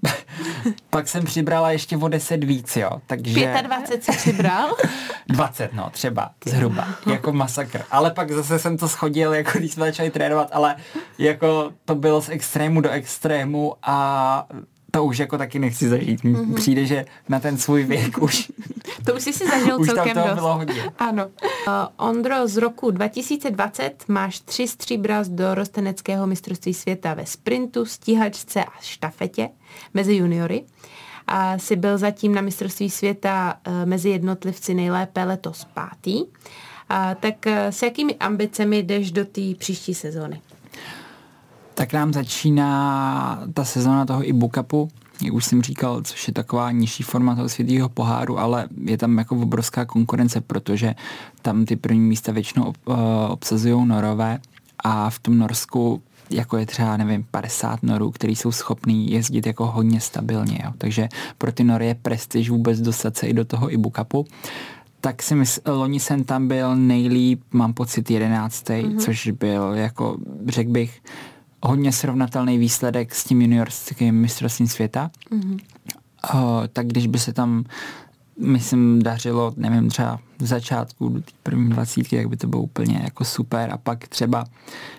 pak 0.90 1.08
jsem 1.08 1.26
přibrala 1.26 1.72
ještě 1.72 1.98
o 1.98 2.08
10 2.08 2.44
víc, 2.44 2.76
jo. 2.76 2.90
Takže... 3.08 3.54
25 3.62 4.04
si 4.04 4.12
přibral? 4.12 4.76
20, 5.28 5.74
no, 5.74 5.90
třeba, 5.90 6.30
zhruba, 6.46 6.88
jako 7.06 7.34
masakr. 7.34 7.82
Ale 7.92 8.12
pak 8.12 8.32
zase 8.32 8.60
jsem 8.60 8.78
to 8.78 8.88
schodil, 8.88 9.34
jako 9.34 9.58
když 9.58 9.72
jsme 9.72 9.86
začali 9.86 10.10
trénovat, 10.10 10.50
ale 10.52 10.76
jako 11.18 11.72
to 11.86 11.96
bylo 11.96 12.22
z 12.22 12.30
extrému 12.30 12.82
do 12.82 12.90
extrému 12.90 13.76
a 13.84 14.48
to 14.98 15.06
už 15.06 15.18
jako 15.18 15.38
taky 15.38 15.60
nechci 15.60 15.90
zažít. 15.90 16.24
Mm-hmm. 16.24 16.56
Přijde, 16.56 16.86
že 16.86 17.06
na 17.30 17.40
ten 17.40 17.58
svůj 17.58 17.84
věk 17.84 18.18
už... 18.22 18.52
to 19.06 19.14
už 19.14 19.24
jsi 19.24 19.34
si 19.34 19.48
zažil 19.48 19.82
už 19.82 19.88
celkem 19.88 20.14
tam 20.14 20.24
toho 20.24 20.28
dost. 20.28 20.36
bylo 20.36 20.56
hodně. 20.56 20.84
Ano. 21.00 21.26
Uh, 21.26 22.08
Ondro, 22.08 22.48
z 22.48 22.58
roku 22.58 22.92
2020 22.92 24.04
máš 24.08 24.40
tři 24.40 24.68
stříbra 24.68 25.24
z 25.24 25.30
dorosteneckého 25.30 26.28
mistrovství 26.28 26.74
světa 26.74 27.14
ve 27.14 27.26
sprintu, 27.26 27.86
stíhačce 27.86 28.64
a 28.64 28.72
štafetě 28.82 29.50
mezi 29.94 30.16
juniory. 30.16 30.64
A 31.28 31.58
jsi 31.58 31.76
byl 31.76 31.98
zatím 31.98 32.36
na 32.36 32.42
mistrovství 32.42 32.90
světa 32.90 33.60
uh, 33.68 33.74
mezi 33.86 34.10
jednotlivci 34.10 34.74
nejlépe 34.74 35.24
letos 35.24 35.68
pátý. 35.74 36.24
A 36.90 37.16
tak 37.16 37.36
uh, 37.46 37.54
s 37.54 37.82
jakými 37.82 38.16
ambicemi 38.16 38.80
jdeš 38.80 39.12
do 39.12 39.26
té 39.26 39.42
příští 39.58 39.94
sezóny? 39.94 40.42
Tak 41.78 41.94
nám 41.94 42.14
začíná 42.14 43.42
ta 43.54 43.66
sezóna 43.66 44.06
toho 44.06 44.30
Ibu 44.30 44.50
Cupu, 44.56 44.90
jak 45.22 45.34
už 45.34 45.46
jsem 45.46 45.62
říkal, 45.62 46.02
což 46.02 46.28
je 46.28 46.34
taková 46.34 46.72
nižší 46.72 47.04
forma 47.04 47.36
toho 47.36 47.50
světého 47.50 47.90
poháru, 47.90 48.40
ale 48.40 48.68
je 48.84 48.98
tam 48.98 49.18
jako 49.18 49.36
obrovská 49.36 49.86
konkurence, 49.86 50.42
protože 50.42 50.96
tam 51.42 51.66
ty 51.66 51.76
první 51.76 52.00
místa 52.00 52.32
většinou 52.32 52.66
ob, 52.66 52.78
uh, 52.86 52.96
obsazují 53.30 53.88
norové 53.88 54.40
a 54.84 55.10
v 55.10 55.20
tom 55.20 55.38
Norsku 55.38 56.02
jako 56.30 56.58
je 56.58 56.66
třeba, 56.66 56.98
nevím, 56.98 57.26
50 57.32 57.84
norů, 57.84 58.12
který 58.12 58.36
jsou 58.36 58.52
schopní 58.52 59.12
jezdit 59.12 59.46
jako 59.46 59.66
hodně 59.66 60.02
stabilně. 60.02 60.60
Jo. 60.64 60.72
Takže 60.78 61.10
pro 61.38 61.52
ty 61.52 61.64
nory 61.64 61.88
je 61.88 61.96
prestiž 61.96 62.50
vůbec 62.50 62.80
dostat 62.80 63.18
se 63.18 63.28
i 63.28 63.34
do 63.34 63.46
toho 63.46 63.74
Ibu 63.74 63.92
Cupu 64.00 64.26
tak 65.02 65.24
si 65.24 65.36
mysl, 65.36 65.62
loni 65.66 66.00
jsem 66.00 66.24
tam 66.24 66.48
byl 66.48 66.76
nejlíp, 66.76 67.42
mám 67.52 67.74
pocit 67.74 68.12
jedenáctý, 68.12 68.74
mm-hmm. 68.74 68.98
což 68.98 69.28
byl 69.28 69.74
jako, 69.74 70.18
řekl 70.48 70.72
bych, 70.72 71.02
hodně 71.64 71.92
srovnatelný 71.92 72.58
výsledek 72.58 73.16
s 73.16 73.24
tím 73.24 73.42
juniorským 73.42 74.16
mistrovstvím 74.16 74.68
světa. 74.68 75.12
Mm-hmm. 75.32 75.60
Uh, 76.34 76.68
tak 76.74 76.88
když 76.88 77.08
by 77.08 77.20
se 77.20 77.34
tam 77.34 77.64
myslím, 78.40 79.02
dařilo, 79.02 79.54
nevím, 79.58 79.90
třeba 79.90 80.20
v 80.40 80.46
začátku 80.46 81.10
do 81.10 81.20
té 81.20 81.32
první 81.44 81.70
dvacítky, 81.70 82.18
tak 82.18 82.30
by 82.30 82.38
to 82.38 82.48
bylo 82.48 82.62
úplně 82.62 83.02
jako 83.04 83.26
super 83.26 83.70
a 83.72 83.78
pak 83.78 84.08
třeba, 84.08 84.46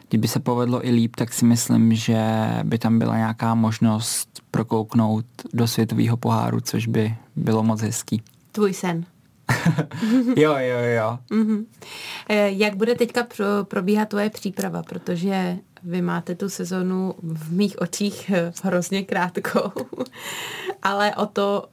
kdyby 0.08 0.28
se 0.28 0.40
povedlo 0.40 0.86
i 0.86 0.90
líp, 0.90 1.16
tak 1.16 1.32
si 1.32 1.44
myslím, 1.44 1.94
že 1.94 2.48
by 2.64 2.78
tam 2.78 2.98
byla 2.98 3.16
nějaká 3.16 3.54
možnost 3.54 4.42
prokouknout 4.50 5.26
do 5.52 5.66
světového 5.66 6.16
poháru, 6.16 6.60
což 6.60 6.86
by 6.86 7.14
bylo 7.36 7.62
moc 7.62 7.80
hezký. 7.80 8.22
Tvůj 8.52 8.74
sen. 8.74 9.04
jo, 10.36 10.54
jo, 10.58 10.78
jo. 10.96 11.18
Mm-hmm. 11.30 11.64
Jak 12.46 12.76
bude 12.76 12.94
teďka 12.94 13.22
pro, 13.22 13.46
probíhat 13.64 14.08
tvoje 14.08 14.30
příprava, 14.30 14.82
protože 14.82 15.56
vy 15.82 16.02
máte 16.02 16.34
tu 16.34 16.48
sezonu 16.48 17.14
v 17.22 17.52
mých 17.52 17.80
očích 17.80 18.30
hrozně 18.62 19.02
krátkou, 19.02 19.72
ale 20.82 21.14
o 21.14 21.26
to 21.26 21.68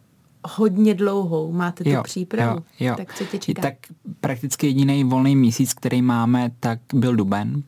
hodně 0.47 0.93
dlouhou 0.93 1.51
máte 1.51 1.83
tu 1.83 1.89
jo, 1.89 2.03
přípravu. 2.03 2.59
Jo, 2.79 2.87
jo. 2.87 2.95
Tak 2.97 3.13
co 3.13 3.25
tě 3.25 3.37
čeká? 3.37 3.61
Tak 3.61 3.73
prakticky 4.19 4.67
jediný 4.67 5.03
volný 5.03 5.35
měsíc, 5.35 5.73
který 5.73 6.01
máme, 6.01 6.51
tak 6.59 6.79
byl 6.93 7.15
duben. 7.15 7.63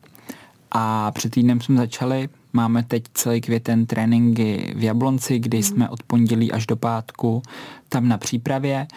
A 0.71 1.11
před 1.11 1.31
týdnem 1.31 1.61
jsme 1.61 1.77
začali, 1.77 2.29
máme 2.53 2.83
teď 2.83 3.03
celý 3.13 3.41
květen 3.41 3.85
tréninky 3.85 4.73
v 4.77 4.83
Jablonci, 4.83 5.39
kdy 5.39 5.57
mm. 5.57 5.63
jsme 5.63 5.89
od 5.89 6.03
pondělí 6.03 6.51
až 6.51 6.65
do 6.67 6.75
pátku 6.75 7.41
tam 7.89 8.07
na 8.07 8.17
přípravě. 8.17 8.87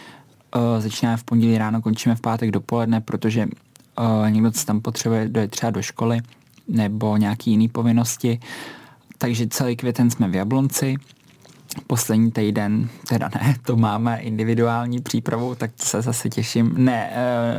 Uh, 0.57 0.83
začínáme 0.83 1.17
v 1.17 1.25
pondělí 1.25 1.59
ráno, 1.59 1.83
končíme 1.83 2.15
v 2.15 2.21
pátek 2.21 2.51
dopoledne, 2.51 3.01
protože 3.01 3.47
uh, 3.47 4.31
někdo 4.31 4.53
se 4.53 4.67
tam 4.67 4.81
potřebuje 4.81 5.29
dojet 5.29 5.51
třeba 5.51 5.71
do 5.71 5.83
školy 5.83 6.21
nebo 6.71 7.17
nějaký 7.17 7.51
jiný 7.51 7.69
povinnosti. 7.69 8.41
Takže 9.19 9.47
celý 9.49 9.77
květen 9.77 10.11
jsme 10.11 10.29
v 10.29 10.35
Jablonci. 10.35 10.97
Poslední 11.87 12.31
týden, 12.31 12.89
teda 13.09 13.31
ne, 13.35 13.57
to 13.67 13.77
máme 13.77 14.19
individuální 14.19 15.01
přípravu, 15.01 15.55
tak 15.55 15.71
se 15.77 16.03
zase 16.03 16.29
těším. 16.29 16.75
Ne, 16.77 17.11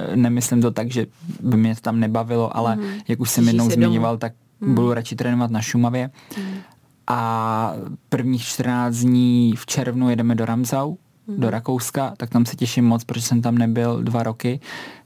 uh, 0.10 0.16
nemyslím 0.16 0.62
to 0.62 0.72
tak, 0.72 0.92
že 0.92 1.06
by 1.40 1.58
mě 1.58 1.76
to 1.76 1.82
tam 1.82 2.00
nebavilo, 2.00 2.58
ale 2.58 2.76
mm. 2.76 2.84
jak 3.08 3.20
už 3.20 3.30
jsem 3.30 3.48
jednou 3.48 3.70
zmiňoval, 3.70 4.18
tak 4.18 4.34
mm. 4.62 4.76
budu 4.76 4.94
radši 4.94 5.16
trénovat 5.16 5.52
na 5.52 5.62
Šumavě. 5.62 6.10
Mm. 6.38 6.44
A 7.08 7.74
prvních 8.10 8.42
14 8.42 8.96
dní 8.96 9.54
v 9.58 9.66
červnu 9.66 10.10
jedeme 10.10 10.36
do 10.36 10.46
Ramzau, 10.46 10.96
do 11.28 11.50
Rakouska, 11.50 12.14
tak 12.18 12.30
tam 12.30 12.46
se 12.46 12.56
těším 12.56 12.86
moc, 12.86 13.04
protože 13.04 13.26
jsem 13.26 13.42
tam 13.42 13.58
nebyl 13.58 14.04
dva 14.04 14.24
roky. 14.24 14.60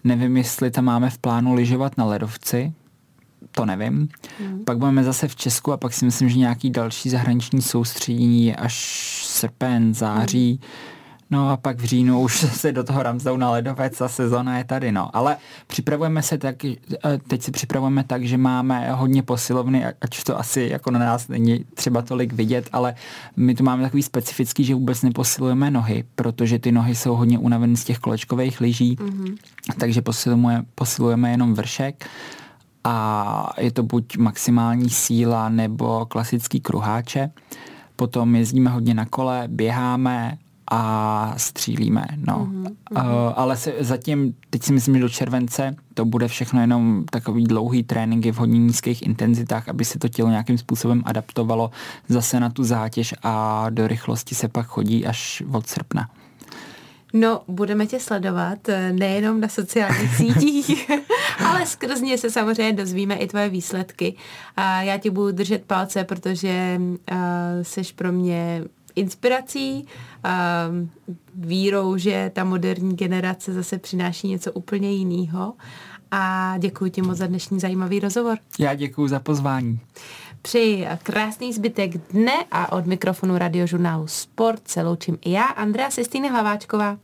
Nevím, 0.03 0.37
jestli 0.37 0.71
tam 0.71 0.85
máme 0.85 1.09
v 1.09 1.17
plánu 1.17 1.53
lyžovat 1.53 1.97
na 1.97 2.05
ledovci, 2.05 2.73
to 3.55 3.65
nevím. 3.65 4.07
Mm. 4.39 4.63
Pak 4.65 4.77
budeme 4.77 5.03
zase 5.03 5.27
v 5.27 5.35
Česku 5.35 5.71
a 5.71 5.77
pak 5.77 5.93
si 5.93 6.05
myslím, 6.05 6.29
že 6.29 6.39
nějaký 6.39 6.69
další 6.69 7.09
zahraniční 7.09 7.61
soustředění 7.61 8.45
je 8.45 8.55
až 8.55 8.75
srpen, 9.25 9.93
září. 9.93 10.59
Mm. 10.61 10.67
No 11.31 11.49
a 11.49 11.57
pak 11.57 11.79
v 11.79 11.83
říjnu 11.83 12.21
už 12.21 12.35
se 12.53 12.71
do 12.71 12.83
toho 12.83 13.03
Ramsdau 13.03 13.37
na 13.37 13.51
ledovec 13.51 14.01
a 14.01 14.07
sezona 14.07 14.57
je 14.57 14.63
tady, 14.63 14.91
no. 14.91 15.15
Ale 15.15 15.37
připravujeme 15.67 16.21
se 16.21 16.37
tak, 16.37 16.55
teď 17.27 17.41
si 17.41 17.51
připravujeme 17.51 18.03
tak, 18.03 18.23
že 18.23 18.37
máme 18.37 18.91
hodně 18.91 19.23
posilovny, 19.23 19.85
ať 19.85 20.23
to 20.23 20.39
asi 20.39 20.67
jako 20.71 20.91
na 20.91 20.99
nás 20.99 21.27
není 21.27 21.65
třeba 21.73 22.01
tolik 22.01 22.33
vidět, 22.33 22.69
ale 22.71 22.95
my 23.35 23.55
tu 23.55 23.63
máme 23.63 23.83
takový 23.83 24.03
specifický, 24.03 24.63
že 24.63 24.75
vůbec 24.75 25.01
neposilujeme 25.01 25.71
nohy, 25.71 26.03
protože 26.15 26.59
ty 26.59 26.71
nohy 26.71 26.95
jsou 26.95 27.15
hodně 27.15 27.39
unavené 27.39 27.77
z 27.77 27.83
těch 27.83 27.99
kolečkových 27.99 28.61
lyží, 28.61 28.95
mm-hmm. 28.95 29.35
takže 29.79 30.01
posilujeme, 30.01 30.65
posilujeme 30.75 31.31
jenom 31.31 31.53
vršek 31.53 32.05
a 32.85 33.53
je 33.57 33.71
to 33.71 33.83
buď 33.83 34.17
maximální 34.17 34.89
síla 34.89 35.49
nebo 35.49 36.05
klasický 36.05 36.59
kruháče. 36.59 37.29
Potom 37.95 38.35
jezdíme 38.35 38.69
hodně 38.69 38.93
na 38.93 39.05
kole, 39.05 39.43
běháme, 39.47 40.37
a 40.71 41.33
střílíme, 41.37 42.05
no. 42.27 42.45
Mm-hmm. 42.45 42.71
Uh, 42.91 43.33
ale 43.35 43.57
se, 43.57 43.73
zatím, 43.79 44.33
teď 44.49 44.63
si 44.63 44.73
myslím, 44.73 44.95
že 44.95 45.01
do 45.01 45.09
července 45.09 45.75
to 45.93 46.05
bude 46.05 46.27
všechno 46.27 46.61
jenom 46.61 47.05
takový 47.11 47.43
dlouhý 47.43 47.83
tréninky 47.83 48.31
v 48.31 48.37
hodně 48.37 48.59
nízkých 48.59 49.01
intenzitách, 49.01 49.69
aby 49.69 49.85
se 49.85 49.99
to 49.99 50.07
tělo 50.07 50.29
nějakým 50.29 50.57
způsobem 50.57 51.01
adaptovalo 51.05 51.71
zase 52.07 52.39
na 52.39 52.49
tu 52.49 52.63
zátěž 52.63 53.13
a 53.23 53.65
do 53.69 53.87
rychlosti 53.87 54.35
se 54.35 54.47
pak 54.47 54.65
chodí 54.65 55.05
až 55.05 55.43
od 55.51 55.67
srpna. 55.67 56.09
No, 57.17 57.41
budeme 57.47 57.87
tě 57.87 57.99
sledovat 57.99 58.69
eh, 58.69 58.93
nejenom 58.93 59.41
na 59.41 59.47
sociálních 59.47 60.15
sítích, 60.17 60.91
ale 61.45 61.65
skrz 61.65 62.01
ně 62.01 62.17
se 62.17 62.29
samozřejmě 62.29 62.73
dozvíme 62.73 63.15
i 63.15 63.27
tvoje 63.27 63.49
výsledky. 63.49 64.15
A 64.55 64.81
já 64.81 64.97
ti 64.97 65.09
budu 65.09 65.31
držet 65.31 65.65
palce, 65.65 66.03
protože 66.03 66.79
uh, 66.79 67.17
seš 67.61 67.91
pro 67.91 68.11
mě 68.11 68.63
inspirací, 68.95 69.85
um, 70.69 70.89
vírou, 71.35 71.97
že 71.97 72.31
ta 72.33 72.43
moderní 72.43 72.95
generace 72.95 73.53
zase 73.53 73.77
přináší 73.77 74.27
něco 74.27 74.51
úplně 74.51 74.91
jiného. 74.91 75.53
A 76.11 76.55
děkuji 76.57 76.91
ti 76.91 77.01
moc 77.01 77.17
za 77.17 77.27
dnešní 77.27 77.59
zajímavý 77.59 77.99
rozhovor. 77.99 78.37
Já 78.59 78.73
děkuji 78.73 79.07
za 79.07 79.19
pozvání. 79.19 79.79
Přeji 80.41 80.87
krásný 81.03 81.53
zbytek 81.53 81.97
dne 81.97 82.45
a 82.51 82.71
od 82.71 82.85
mikrofonu 82.85 83.37
radiožurnálu 83.37 84.07
Sport 84.07 84.67
se 84.67 84.81
loučím 84.81 85.17
i 85.21 85.31
já, 85.31 85.43
Andrea 85.43 85.91
Sestýny 85.91 86.29
Hlaváčková. 86.29 86.97